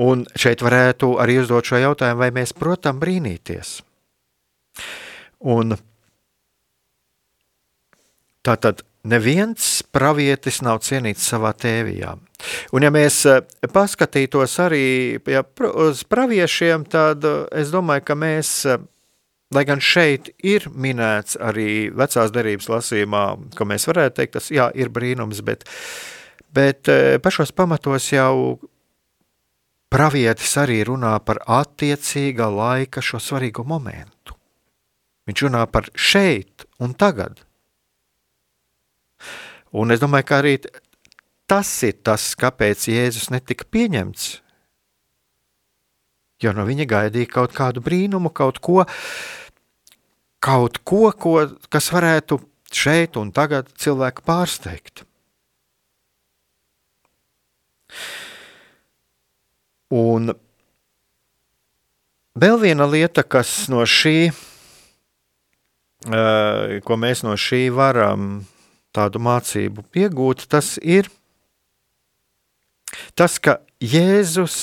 [0.02, 3.74] Un šeit varētu arī uzdot šo jautājumu, vai mēs, protams, brīnīties.
[5.54, 5.76] Un
[8.42, 12.16] tā tad neviens pravietis nav cienīts savā tēvijā.
[12.76, 13.42] Un ja mēs eh,
[13.74, 14.86] paskatītos arī
[15.30, 15.44] ja,
[15.86, 18.82] uz praviešiem, tad eh, es domāju, ka mēs, eh,
[19.54, 23.26] lai gan šeit ir minēts arī vecās derības lasījumā,
[23.58, 25.66] ka mēs varētu teikt, tas jā, ir brīnums, bet,
[26.54, 26.90] bet
[27.24, 28.60] pašos pamatos jau
[29.92, 34.38] pravietis arī runā par attiecīgā laika šo svarīgo momentu.
[35.28, 37.44] Viņš runā par šeit un tagad.
[39.72, 40.58] Un es domāju, ka arī
[41.48, 44.42] tas ir tas, kāpēc Jēzus netika pieņemts.
[46.42, 48.82] Jo no viņa gaidīja kaut kādu brīnumu, kaut ko,
[50.44, 51.36] kaut ko, ko
[51.72, 52.40] kas varētu
[52.74, 55.06] šeit un tagad cilvēku pārsteigt.
[59.92, 60.32] Un
[62.40, 64.32] vēl viena lieta, kas no šī,
[66.88, 68.32] ko mēs no šī varam
[68.96, 71.10] tādu mācību iegūt, tas ir
[73.16, 74.56] tas, ka Jēzus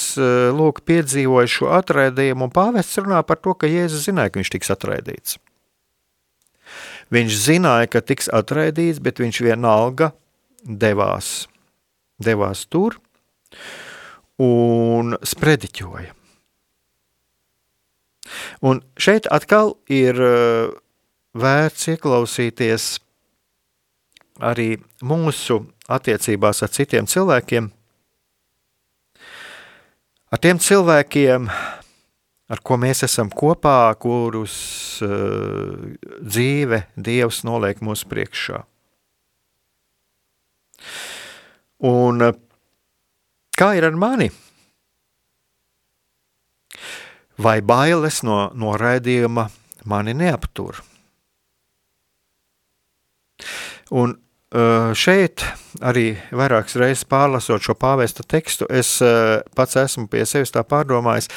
[0.54, 4.74] lūk, piedzīvoja šo atraidījumu, un pāvests runā par to, ka Jēzus zināja, ka viņš tiks
[4.74, 5.38] atraidīts.
[7.14, 10.12] Viņš zināja, ka tiks atraidīts, bet viņš vienalga
[10.62, 11.48] devās,
[12.20, 12.98] devās tur,
[14.38, 16.12] un sprediķoja.
[18.68, 20.70] Un šeit atkal ir eh,
[21.38, 22.90] vērts ieklausīties
[24.38, 27.68] arī mūsu attiecībās ar citiem cilvēkiem,
[30.32, 31.48] ar tiem cilvēkiem,
[32.48, 34.56] ar ko mēs esam kopā, kurus
[35.04, 35.76] uh,
[36.20, 38.62] dzīve Dievs noliek mūsu priekšā.
[41.88, 42.36] Un uh,
[43.58, 44.28] Kā ir ar mani?
[47.42, 49.48] Vai bailes no noraidījuma
[49.90, 50.78] mani neaptur?
[53.90, 54.14] Un
[54.48, 55.44] šeit
[55.84, 58.94] arī vairākas reizes pārlasot šo pāvesta tekstu, es
[59.54, 61.28] pats esmu pie sevis tā pārdomājis.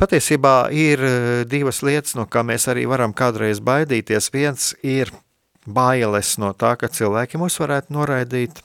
[0.00, 1.00] Patiesībā ir
[1.48, 4.28] divas lietas, no kā mēs arī varam kādreiz baidīties.
[4.34, 5.12] Viens ir
[5.64, 8.60] bailes no tā, ka cilvēki mūs varētu noraidīt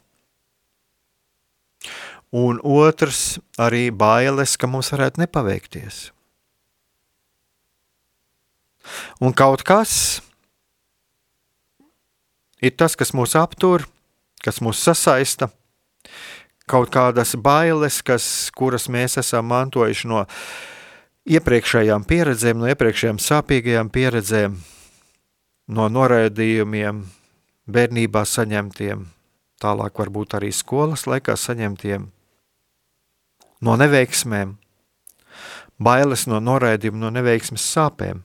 [2.36, 6.10] un otrs arī bailes, ka mums varētu nepaveikties.
[9.24, 10.20] Un kaut kas
[12.62, 13.86] ir tas, kas mūs aptur,
[14.44, 15.50] kas mūs sasaista,
[16.70, 20.26] kaut kādas bailes, kas, kuras mēs esam mantojuši no
[21.30, 24.60] iepriekšējām pieredzēm, no iepriekšējām sāpīgajām pieredzēm,
[25.74, 27.04] no noraidījumiem,
[27.70, 29.04] bērnībā saņemtiem,
[29.62, 32.08] tālāk varbūt arī skolas laikā saņemtiem
[33.66, 34.56] no neveiksmēm,
[35.80, 38.24] bailes no noraidījuma, no neveiksmes sāpēm.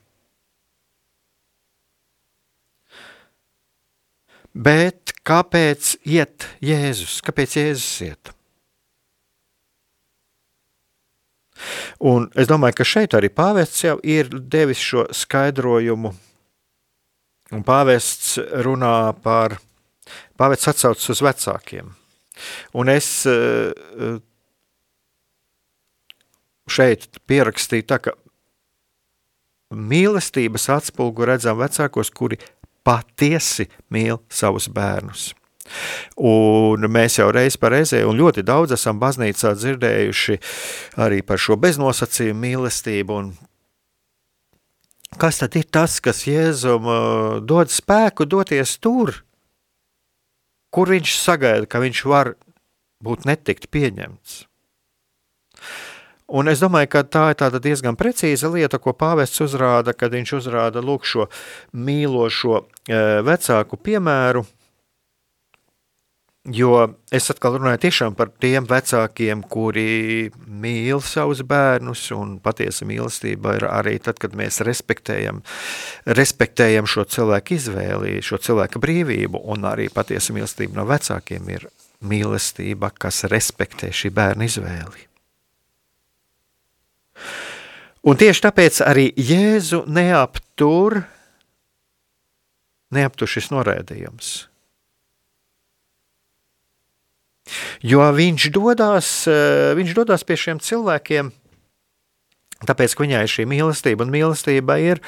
[4.54, 7.18] Bet kāpēc iet Jēzus?
[7.26, 8.30] Kāpēc Jēzus iet?
[12.04, 16.12] Un es domāju, ka šeit arī pāvests jau ir devis šo skaidrojumu.
[17.54, 18.36] Un pāvests
[18.66, 19.58] runā par,
[20.38, 21.92] pāvests atsaucas uz vecākiem.
[22.74, 24.18] Un es uh,
[26.70, 28.14] šeit pierakstīja tā, ka
[29.74, 32.38] mīlestības atspulgu redzam vecākos, kuri
[32.84, 35.32] patiesi mīl savus bērnus.
[36.20, 40.38] Un mēs jau reiz par reizē, un ļoti daudz esam baznīcā dzirdējuši
[41.00, 43.20] arī par šo beznosacījumu mīlestību.
[45.20, 49.14] Kas tad ir tas, kas Jēzum uh, dod spēku doties tur,
[50.74, 52.34] kur viņš sagaida, ka viņš var
[53.04, 54.42] būt netikt pieņemts?
[56.24, 60.80] Un es domāju, ka tā ir diezgan precīza lieta, ko pāvests uzrāda, kad viņš uzrāda
[60.80, 61.28] lūk, šo
[61.76, 64.44] mīlošo e, vecāku piemēru.
[66.44, 73.64] Jo es atkal runāju par tiem vecākiem, kuri mīl savus bērnus, un patiesa mīlestība ir
[73.68, 75.40] arī tad, kad mēs respektējam,
[76.04, 81.66] respektējam šo cilvēku izvēli, šo cilvēku brīvību, un arī patiesa mīlestība no vecākiem ir
[82.04, 85.13] mīlestība, kas respektē šī bērna izvēli.
[88.04, 91.02] Un tieši tāpēc arī Jēzu neaptur,
[92.92, 94.34] neaptur šis noraidījums.
[97.84, 101.32] Jo viņš dodas, eh, viņš dodas pie šiem cilvēkiem,
[102.64, 105.00] tāpēc, ka viņai ir šī mīlestība, un mīlestība ir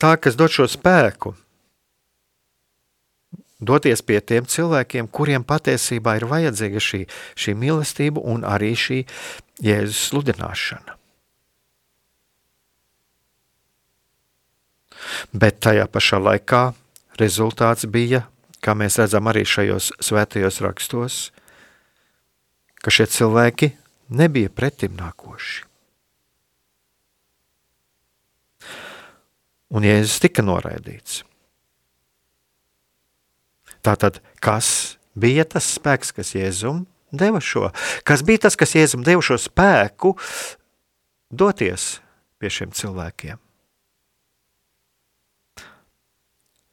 [0.00, 1.36] tā, kas dod šo spēku.
[3.64, 9.06] doties pie tiem cilvēkiem, kuriem patiesībā ir vajadzīga šī, šī mīlestība un arī šī
[9.64, 10.98] Jēzus sludināšana.
[15.32, 16.64] Bet tajā pašā laikā
[17.20, 18.24] rezultāts bija,
[18.64, 21.20] kā mēs redzam arī šajos svētajos rakstos,
[22.84, 23.70] ka šie cilvēki
[24.14, 25.64] nebija pretimnākoši.
[29.74, 31.22] Un Jēzus tika noraidīts.
[33.84, 37.68] Tātad, kas bija tas spēks, kas Jēzum deva šo?
[38.06, 40.14] Kas bija tas, kas Jēzum deva šo spēku
[41.34, 41.96] doties
[42.38, 43.43] pie šiem cilvēkiem?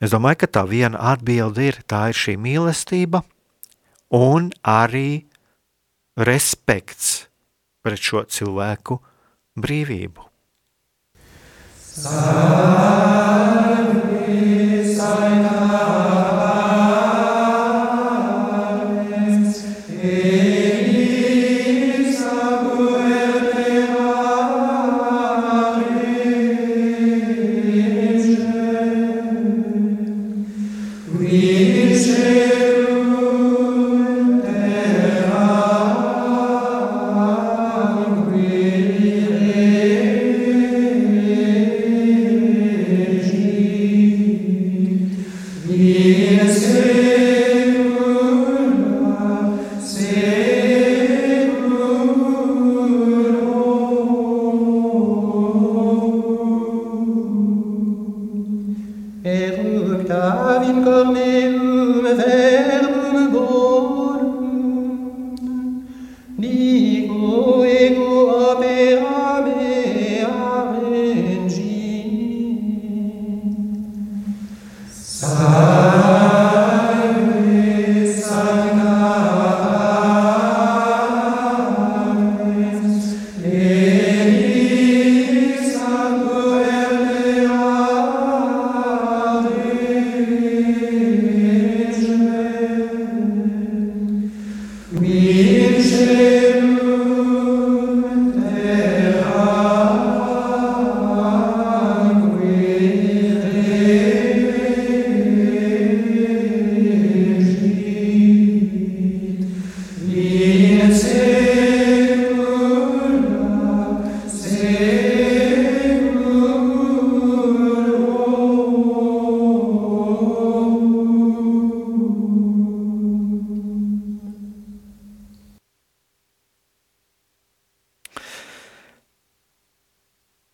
[0.01, 3.21] Es domāju, ka tā viena atbilde ir, tā ir šī mīlestība
[4.17, 5.23] un arī
[6.17, 7.27] respekts
[7.85, 8.97] pret šo cilvēku
[9.61, 10.27] brīvību.
[11.91, 12.31] Salve,
[14.97, 15.60] salve.
[50.01, 50.40] Sin.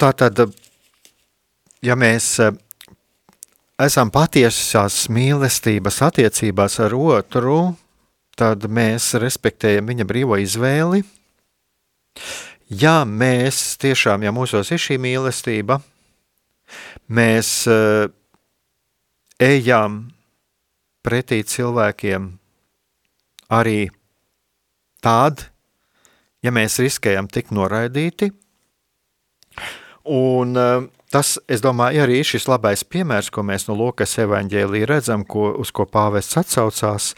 [0.07, 0.53] Tātad,
[1.83, 2.53] ja mēs eh,
[3.83, 7.57] esam patiesās mīlestības attiecībās ar otru,
[8.39, 11.01] tad mēs respektējam viņa brīvo izvēli.
[12.71, 15.81] Ja mēs tiešām, ja mūsos ir šī mīlestība,
[17.11, 18.07] mēs uh,
[19.43, 19.99] ejam
[21.03, 22.31] pretī cilvēkiem
[23.59, 23.89] arī
[25.03, 25.49] tad,
[26.43, 28.31] ja mēs riskējam tikt noraidīti,
[30.07, 34.85] Un eh, tas, es domāju, arī ir šis labais piemērs, ko mēs no Lokas evaņģēlī
[34.87, 37.13] redzam, ko, uz ko pāvests atsaucās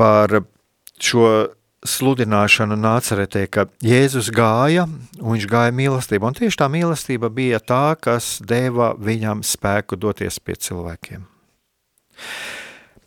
[0.00, 0.40] par
[1.02, 1.26] šo
[1.82, 4.86] sludināšanu nāceretē, ka Jēzus gāja,
[5.18, 10.38] un viņš gāja mīlestību, un tieši tā mīlestība bija tā, kas deva viņam spēku doties
[10.38, 11.26] pie cilvēkiem.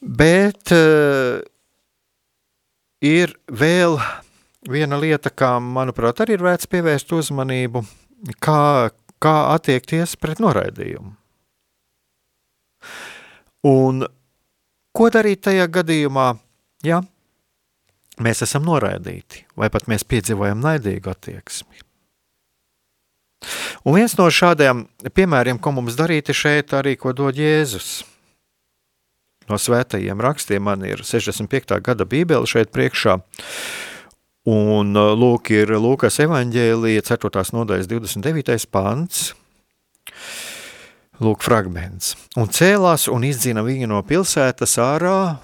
[0.05, 1.39] Bet uh,
[2.99, 3.95] ir vēl
[4.67, 7.85] viena lieta, kā, manuprāt, arī ir vērts pievērst uzmanību–
[8.43, 8.91] kā,
[9.21, 11.15] kā attiekties pret noraidījumu.
[13.65, 14.05] Un
[14.95, 16.27] ko darīt tajā gadījumā,
[16.85, 17.01] ja
[18.21, 21.81] mēs esam noraidīti, vai pat mēs piedzīvojam naidīgu attieksmi?
[23.85, 28.03] Un viens no šādiem piemēriem, ko mums darīt, ir šeit arī, ko dod Jēzus.
[29.49, 31.77] No svētajiem rakstiem man ir 65.
[31.85, 33.19] gada bībele šeit priekšā.
[34.45, 37.41] Un uh, lūk, ir Lūkas evanģēlija 4.
[37.55, 38.67] nodaļas 29.
[38.69, 39.31] pants.
[41.17, 42.13] Lūk, fragments.
[42.37, 45.39] Un cēlās un izdzina viņu no pilsētas ārā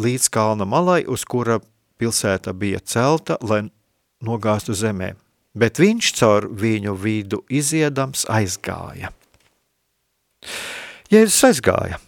[0.00, 1.58] līdz kalna malai, uz kura
[2.00, 3.66] pilsēta bija celta, lai
[4.24, 5.12] nogāstu zemē.
[5.56, 9.12] Bet viņš caur viņu vidu iziedams aizgāja.
[11.12, 12.00] Jēzus aizgāja.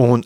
[0.00, 0.24] Un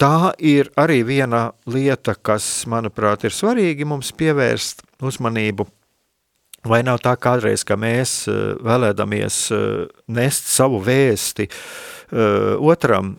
[0.00, 5.66] tā ir arī viena lieta, kas, manuprāt, ir svarīgi mums pievērst uzmanību.
[6.68, 9.66] Vai nav tā kādreiz, ka mēs eh, vēlēdamies eh,
[10.12, 13.14] nest savu vēsti eh, otram,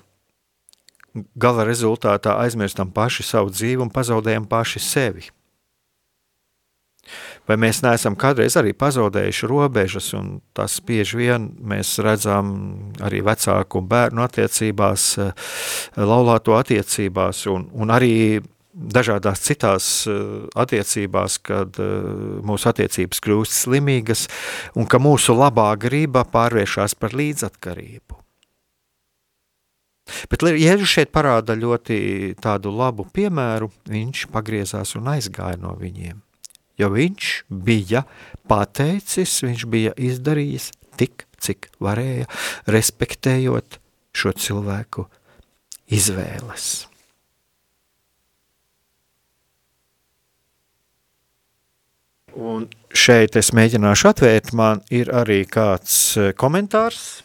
[1.36, 5.25] gala rezultātā aizmirstam paši savu dzīvi un pazaudējam paši sevi.
[7.52, 12.54] Vai mēs neesam kādreiz arī pazaudējuši robežas, un tas bieži vien mēs redzam
[13.04, 15.34] arī vecāku un bērnu attiecībās, eh,
[15.99, 18.14] laulāto attiecībās, un, un arī
[18.72, 24.30] dažādās citās uh, attiecībās, kad uh, mūsu attiecības kļūst slimīgas
[24.80, 28.16] un ka mūsu labā griba pārvēršas par līdzatkarību.
[30.32, 31.99] Bet Jēzus šeit parāda ļoti
[32.41, 33.68] tādu labu piemēru.
[33.91, 36.20] Viņš pagriezās un aizgāja no viņiem.
[36.82, 37.32] Jo viņš
[37.69, 38.03] bija
[38.49, 42.29] pateicis, viņš bija izdarījis tik, cik varēja,
[42.69, 43.77] respektējot
[44.17, 45.05] šo cilvēku
[45.91, 46.71] izvēles.
[52.32, 57.21] Un šeit es mēģināšu atvērt, man ir arī kāds eh, komentārs.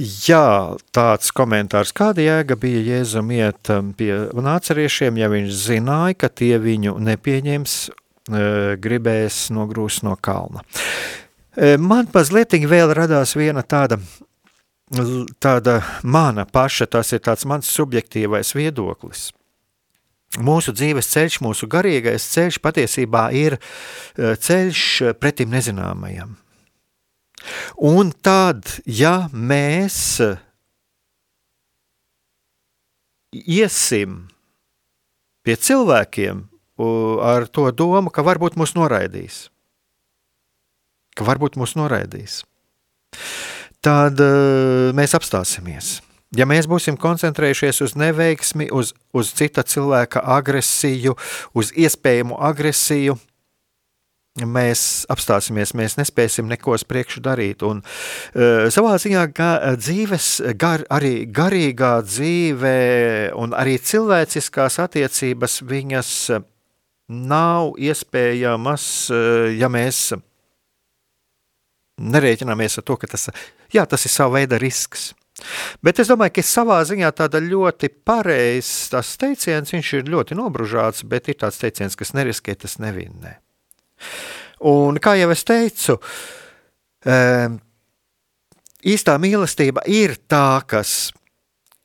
[0.00, 6.30] Jā, tāds komentārs, kāda jēga bija Jēzum iet um, pie nāceriešiem, ja viņš zināja, ka
[6.32, 10.64] tie viņu nepieņems, eh, gribēs nogrūst no kalna.
[11.56, 14.00] Eh, man mazliet vēl radās viena tāda
[15.38, 19.30] tāda mana paša, tas ir tāds mans subjektīvais viedoklis.
[20.38, 26.36] Mūsu dzīves ceļš, mūsu garīgais ceļš patiesībā ir e, ceļš pretim nezināmajam.
[27.76, 30.20] Un tad, ja mēs
[33.30, 34.26] iesim
[35.46, 36.44] pie cilvēkiem
[37.24, 39.48] ar to domu, ka varbūt mūs noraidīs,
[41.16, 42.42] ka varbūt mūs noraidīs,
[43.84, 45.98] tad uh, mēs apstāsimies.
[46.36, 51.16] Ja mēs būsim koncentrējušies uz neveiksmi, uz, uz cita cilvēka agresiju,
[51.58, 53.16] uz iespējamu agresiju,
[54.48, 57.64] mēs apstāsimies, mēs nespēsim neko uz priekšu darīt.
[57.66, 60.30] Un, uh, savā ziņā ga, dzīves,
[60.60, 62.74] gar, arī garīgā dzīve
[63.38, 66.14] un arī cilvēciskās attiecības, viņas
[67.10, 70.10] nav iespējamas, uh, ja mēs
[72.00, 73.28] nerēķināmies ar to, ka tas,
[73.74, 75.10] jā, tas ir sava veida risks.
[75.84, 81.06] Bet es domāju, ka savā ziņā tāda ļoti pareizs tas teiciens, viņš ir ļoti nobružāts,
[81.08, 83.38] bet ir tāds teiciens, kas neriskē, tas nevinnē.
[84.70, 85.96] Un kā jau es teicu,
[88.84, 91.12] īstā mīlestība ir tā, kas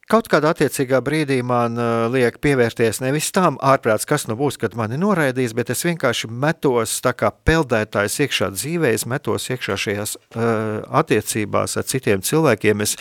[0.06, 4.76] Kaut kādā attiecīgā brīdī man uh, liek pievērties nevis tam ārprāts, kas nu būs, kad
[4.78, 10.14] mani noraidīs, bet es vienkārši metos tā kā peldētājs iekšā dzīvē, es metos iekšā šajās
[10.20, 12.94] uh, attiecībās ar citiem cilvēkiem, es,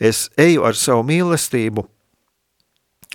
[0.00, 1.84] es eju ar savu mīlestību,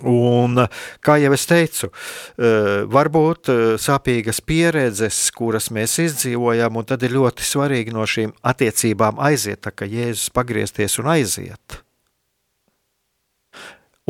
[0.00, 0.56] Un,
[1.04, 7.14] kā jau es teicu, uh, varbūt uh, sāpīgas pieredzes, kuras mēs izdzīvojam, un tad ir
[7.14, 11.82] ļoti svarīgi no šīm attiecībām aiziet, tā kā Jēzus pagriezties un aiziet.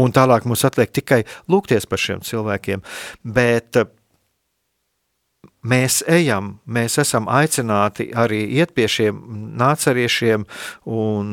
[0.00, 1.20] Un tālāk mums atliek tikai
[1.52, 2.80] lūgties par šiem cilvēkiem.
[3.22, 3.90] Bet eh,
[5.68, 9.20] mēs ejam, mēs esam aicināti arī iet pie šiem
[9.60, 10.46] nāceriešiem
[10.88, 11.26] un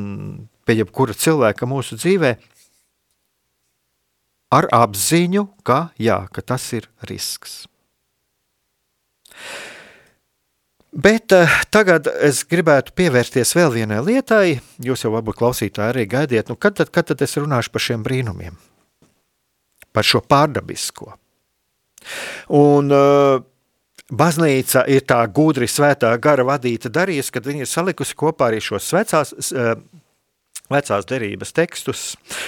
[0.68, 2.36] pie jebkura cilvēka mūsu dzīvē
[4.54, 7.64] ar apziņu, ka, jā, ka tas ir risks.
[10.90, 14.58] Bet uh, tagad es gribētu pievērsties vēl vienai lietai.
[14.82, 18.04] Jūs jau varbūt klausītāji arī gaidiet, nu, kad, tad, kad tad es runāšu par šiem
[18.06, 18.58] brīnumiem,
[19.94, 21.14] par šo pārdabisko.
[22.58, 23.38] Un uh,
[24.10, 28.90] baznīca ir tā gudri svētā gara vadīta darījusi, kad viņi ir salikusi kopā arī šos
[28.98, 29.76] vecās, uh,
[30.72, 32.06] vecās derības tekstus.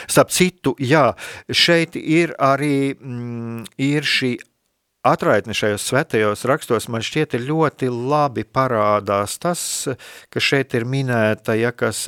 [0.07, 1.11] Starp citu, jā,
[1.49, 4.36] šeit ir arī mm, ir šī
[5.07, 9.61] atraitni šajos svētajos rakstos man šķiet ļoti labi parādās tas,
[10.30, 12.07] ka šeit ir minēta, ja kas,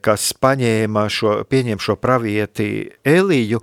[0.00, 2.68] kas paņēma šo, pieņem šo pravieti
[3.04, 3.60] Eliju,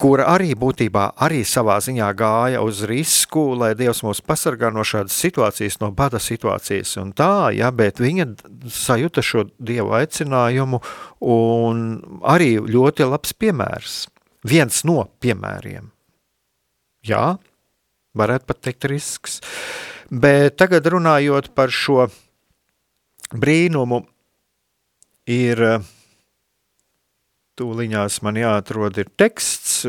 [0.00, 5.16] kura arī būtībā arī savā ziņā gāja uz risku, lai Dievs mūs pasargā no šādas
[5.18, 8.28] situācijas, no bada situācijas un tā, ja, bet viņa
[8.72, 10.82] sajuta šo Dievu aicinājumu
[11.28, 11.84] un
[12.26, 14.00] arī ļoti labs piemērs,
[14.48, 15.92] viens no piemēriem.
[17.06, 17.38] Jā,
[18.18, 19.38] varētu pat teikt risks.
[20.08, 22.08] Bet tagad runājot par šo
[23.34, 24.02] brīnumu,
[25.28, 25.62] ir
[27.58, 29.86] tūliņās man jāatrod ir teksts,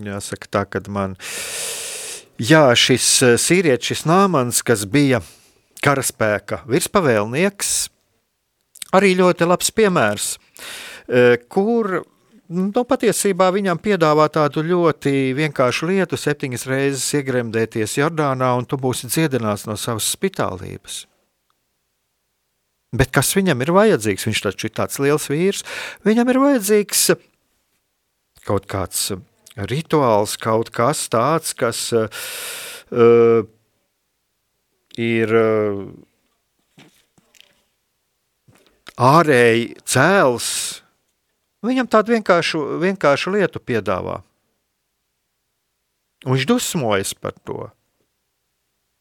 [0.00, 1.16] jāsaka tā, kad man,
[2.40, 3.08] jā, šis
[3.40, 5.20] sīrietis, šis nāmans, kas bija
[5.84, 7.74] karaspēka virspavēlnieks,
[8.96, 10.28] arī ļoti labs piemērs,
[11.52, 12.00] kur
[12.48, 19.10] nu, patiesībā viņam piedāvā tādu ļoti vienkāršu lietu, septiņas reizes iegremdēties Jordānā, un tu būsi
[19.12, 21.04] dziedināts no savas spitālības.
[22.94, 24.26] Bet kas viņam ir vajadzīgs?
[24.28, 25.64] Viņš taču ir tāds liels vīrs.
[26.06, 27.08] Viņam ir vajadzīgs
[28.44, 29.08] kaut kāds
[29.56, 33.46] rituāls, kaut kas tāds, kas uh,
[35.00, 35.84] ir uh,
[38.94, 40.48] ārēji cēls,
[41.66, 44.20] viņam tādu vienkāršu, vienkāršu lietu piedāvā.
[46.24, 47.68] Un viņš dusmojas par to.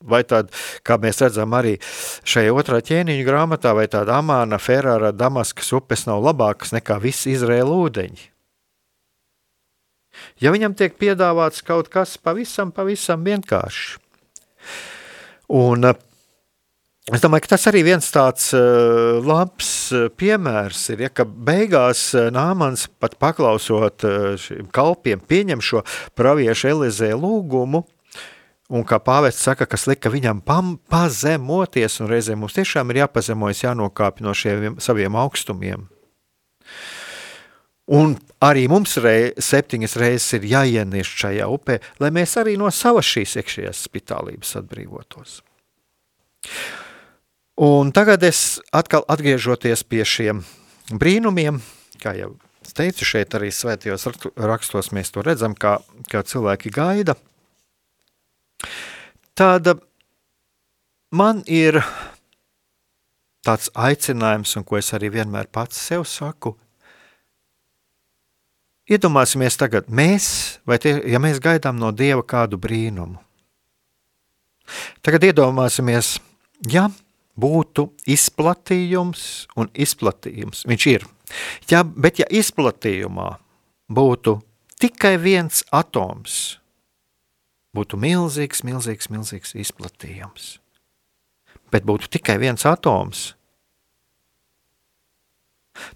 [0.03, 0.51] Vai tāda,
[0.83, 1.77] kā mēs redzam, arī
[2.27, 7.77] šajā otrā ķēniņa grāmatā, vai tāda Amāna, Ferrara, Damaskas upes nav labākas nekā visi Izraēla
[7.85, 8.29] ūdeņi.
[10.43, 13.95] Ja viņam tiek piedāvāts kaut kas pavisam, pavisam vienkāršs.
[15.53, 15.95] Un uh,
[17.11, 22.05] Es domāju, ka tas arī viens tāds uh, labs uh, piemērs ir, ja, ka beigās
[22.15, 25.81] uh, Nāmans pat paklausot uh, šiem kalpiem pieņem šo
[26.15, 27.83] praviešu Elizē lūgumu,
[28.71, 33.65] un kā pāvests saka, kas lika viņam pam, pazemoties, un reizē mums tiešām ir jāpazemojas,
[33.65, 35.87] jānokāpj no šiem saviem augstumiem.
[37.93, 43.09] Un arī mums rei, septiņas reizes ir jāienieš šajā upē, lai mēs arī no savas
[43.09, 45.41] šīs iekšējās spitālības atbrīvotos.
[47.63, 50.41] Un tagad es atkal atgriežoties pie šiem
[50.89, 51.59] brīnumiem,
[52.01, 52.31] kā jau
[52.73, 54.07] teicu, šeit arī svētajos
[54.39, 55.77] rakstos mēs to redzam, kā,
[56.09, 57.17] kā cilvēki gaida.
[59.37, 59.69] Tad
[61.11, 61.79] man ir
[63.43, 66.55] tāds aicinājums, un ko es arī vienmēr pats sev saku.
[68.89, 73.19] Iedomāsimies tagad, mēs, vai tie, ja mēs gaidām no Dieva kādu brīnumu.
[75.03, 76.17] Tagad iedomāsimies,
[76.71, 76.89] ja
[77.39, 80.63] būtu izplatījums un izplatījums.
[80.69, 81.05] Viņš ir.
[81.71, 83.29] Ja, bet ja izplatījumā
[83.91, 84.37] būtu
[84.83, 86.57] tikai viens atoms,
[87.73, 90.57] būtu milzīgs, milzīgs, milzīgs izplatījums.
[91.73, 93.33] Bet būtu tikai viens atoms,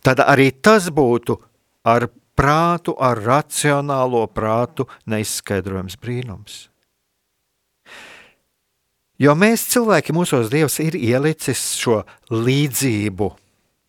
[0.01, 1.37] tad arī tas būtu
[1.85, 2.07] ar
[2.37, 6.67] prātu, ar racionālo prātu neizskaidrojams brīnums.
[9.17, 13.31] Jo mēs cilvēki, mūsos Dievs ir ielicis šo līdzību.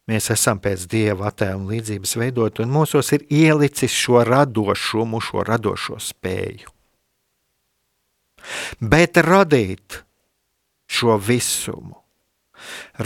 [0.08, 5.44] Mēs esam pēc Dieva attēla un līdzības veidot, un mūsos ir ielicis šo radošumu, šo
[5.44, 6.77] radošo spēju.
[8.80, 10.02] Bet radīt
[10.88, 11.96] šo visumu,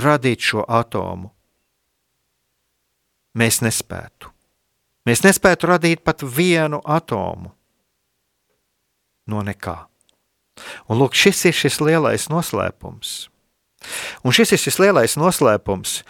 [0.02, 1.32] radīt šo atomu,
[3.38, 4.30] mēs nespētu.
[5.08, 7.50] Mēs nespētu radīt pat vienu atomu
[9.26, 9.76] no nekā.
[10.90, 13.14] Un lūk, šis ir šis lielais noslēpums.
[14.22, 16.02] Un šis ir šis lielais noslēpums,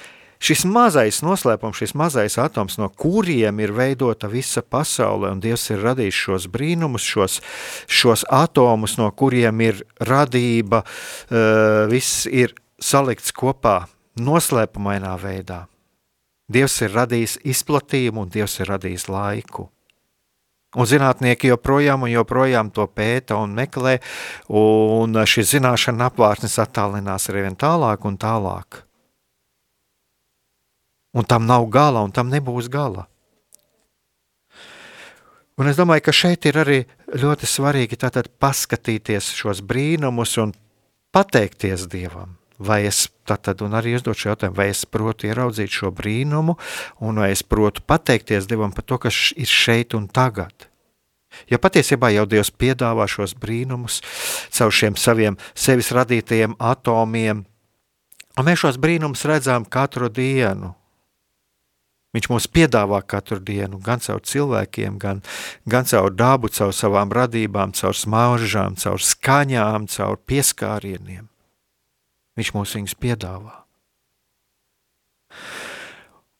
[0.42, 5.82] šis mazais noslēpums, šis mazais atoms, no kuriem ir veidota visa pasaule, un Dievs ir
[5.84, 7.40] radījis šos brīnumus, šos,
[7.86, 13.84] šos atomus, no kuriem ir radība, uh, viss ir salikts kopā
[14.20, 15.66] noslēpumainā veidā.
[16.52, 19.70] Dievs ir radījis izplatījumu, un Dievs ir radījis laiku.
[20.72, 23.98] Un zinātnieki joprojām, joprojām to pēta un meklē,
[24.56, 28.80] un šī zināšana apvārtnes attālinās arī vien tālāk un tālāk.
[31.12, 33.06] Un tam nav gala, un tam nebūs gala.
[35.60, 36.78] Un es domāju, ka šeit ir arī
[37.12, 37.98] ļoti svarīgi
[38.40, 40.54] paskatīties šos brīnumus un
[41.12, 42.38] pateikties Dievam.
[42.62, 46.56] Vai es tad arī uzdot šo jautājumu, vai es protu ieraudzīt šo brīnumu,
[47.00, 50.68] un vai es protu pateikties Dievam par to, kas ir šeit un tagad.
[51.48, 54.00] Jo patiesībā jau Dievs piedāvā šos brīnumus
[54.52, 57.44] caur šiem saviem sevis radītajiem atomiem,
[58.36, 60.74] un mēs šos brīnumus redzam katru dienu.
[62.12, 65.22] Viņš mums piedāvā katru dienu, gan caur cilvēkiem, gan,
[65.64, 71.30] gan caur dabu, caur savām radībām, caur smaržām, caur skaņām, caur pieskārieniem.
[72.36, 73.56] Viņš mums viņus piedāvā.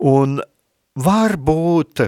[0.03, 0.43] Un
[0.99, 2.05] varbūt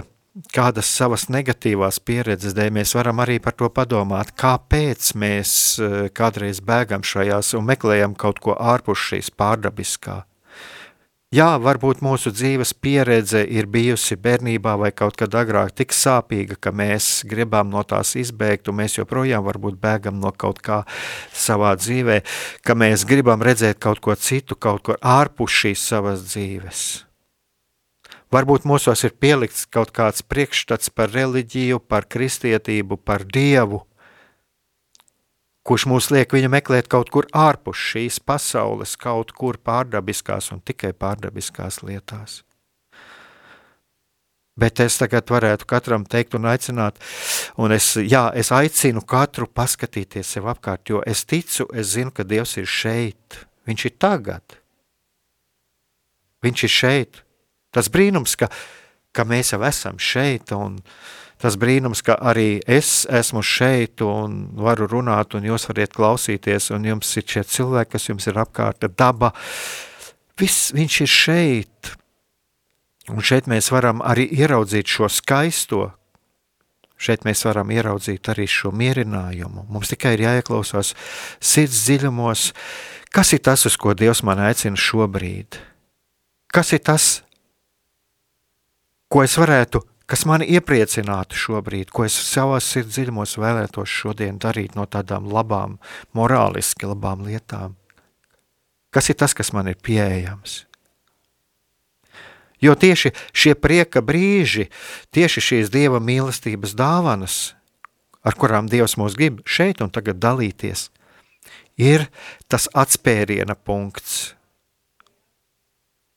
[0.53, 6.61] kādas savas negatīvās pieredzes dēļ mēs varam arī par to padomāt, kāpēc mēs eh, kādreiz
[6.61, 10.23] bēgam šajās un meklējam kaut ko ārpus šīs pārdabiskā.
[11.35, 16.71] Jā, varbūt mūsu dzīves pieredze ir bijusi bērnībā vai kaut kad agrāk tik sāpīga, ka
[16.71, 20.83] mēs gribam no tās izbēgt, un mēs joprojām varbūt bēgam no kaut kā
[21.35, 22.21] savā dzīvē,
[22.63, 26.85] ka mēs gribam redzēt kaut ko citu, kaut ko ārpus šīs savas dzīves.
[28.31, 33.81] Varbūt mūsos ir pielikts kaut kāds priekšstats par reliģiju, par kristietību, par dievu,
[35.65, 40.93] kurš mūs liek viņu meklēt kaut kur ārpus šīs pasaules, kaut kur pārdabiskās un tikai
[40.93, 42.43] pārdabiskās lietās.
[44.55, 47.01] Bet es tagad varētu katram teikt un aicināt,
[47.59, 52.23] un es, jā, es aicinu katru paskatīties sev apkārt, jo es ticu, es zinu, ka
[52.23, 54.57] Dievs ir šeit, Viņš ir tagad.
[56.45, 57.21] Viņš ir šeit.
[57.73, 58.49] Tas brīnums, ka,
[59.15, 60.77] ka mēs jau esam šeit, un
[61.41, 66.87] tas brīnums, ka arī es esmu šeit un varu runāt, un jūs varat klausīties, un
[66.87, 69.33] jums ir šie cilvēki, kas jums ir apkārt, daba.
[70.39, 71.93] Viss viņš ir šeit.
[73.11, 75.91] Un šeit mēs varam arī ieraudzīt šo skaisto,
[76.95, 79.65] Šeit mēs varam ieraudzīt arī šo mierinājumu.
[79.67, 80.93] Mums tikai ir jāieklausās
[81.43, 82.45] sirds dziļumos,
[83.11, 85.59] kas ir tas, uz ko Dievs man aicina šobrīd.
[86.55, 87.09] Kas ir tas,
[89.11, 94.77] ko es varētu, kas mani iepriecinātu šobrīd, ko es savā sirds dziļumos vēlētos šodien darīt
[94.77, 95.79] no tādām labām,
[96.17, 97.75] morāliski labām lietām?
[98.93, 100.63] Kas ir tas, kas man ir pieejams?
[102.63, 104.69] Jo tieši šie prieka brīži,
[105.13, 107.53] tieši šīs dieva mīlestības dāvanas,
[108.25, 110.87] ar kurām Dievs mūs grib šeit un tagad dalīties,
[111.77, 112.07] ir
[112.47, 114.33] tas atspēriena punkts,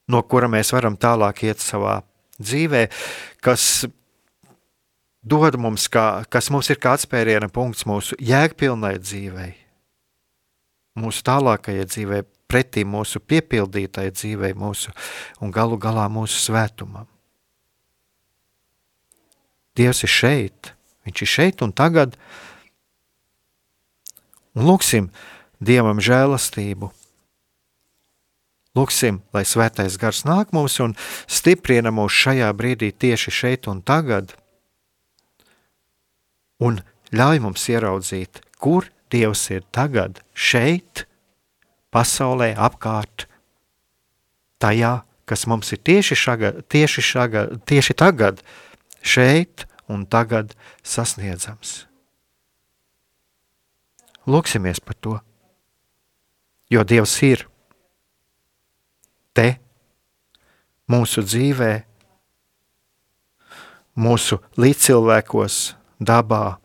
[0.09, 2.01] no kura mēs varam tālāk iet savā
[2.43, 2.86] dzīvē,
[3.45, 3.86] kas
[5.22, 9.53] dod mums, kā, kas mums ir kā atspēriena punkts mūsu jēgpilnai dzīvei,
[10.99, 14.95] mūsu tālākajai dzīvei, pretī mūsu piepildītai dzīvei, mūsu
[15.45, 17.07] un galu galā mūsu svētumam.
[19.78, 20.72] Dievs ir šeit,
[21.09, 22.18] Viņš ir šeit un tagad.
[24.53, 25.09] Un lūksim
[25.59, 26.91] Dievam žēlastību.
[28.79, 30.95] Lūksim, lai svētais gars nāk mums un
[31.26, 34.37] stiprina mūs šajā brīdī tieši šeit un tagad.
[36.62, 36.79] Un
[37.14, 41.07] ļauj mums ieraudzīt, kur Dievs ir tagad, šeit,
[41.95, 43.24] pasaulē, apkārt,
[44.61, 48.43] tajā, kas mums ir tieši, šaga, tieši, šaga, tieši tagad,
[49.01, 50.53] šeit un tagad
[50.85, 51.87] sasniedzams.
[54.29, 55.14] Lūksimies par to,
[56.68, 57.49] jo Dievs ir
[59.39, 59.49] te,
[60.91, 61.72] mūsu dzīvē,
[64.03, 65.59] mūsu līdzcilvēkos,
[65.99, 66.59] dabā.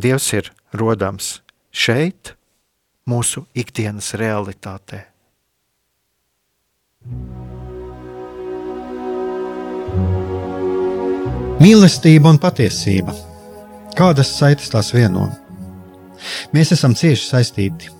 [0.00, 0.50] Dievs ir
[0.80, 1.36] rodams
[1.70, 2.34] šeit,
[3.10, 5.04] mūsu ikdienas realitātē.
[11.60, 13.12] Mīlestība un patiesība.
[13.98, 15.26] Kādas saites tās vieno?
[16.56, 17.99] Mēs esam cieši saistīti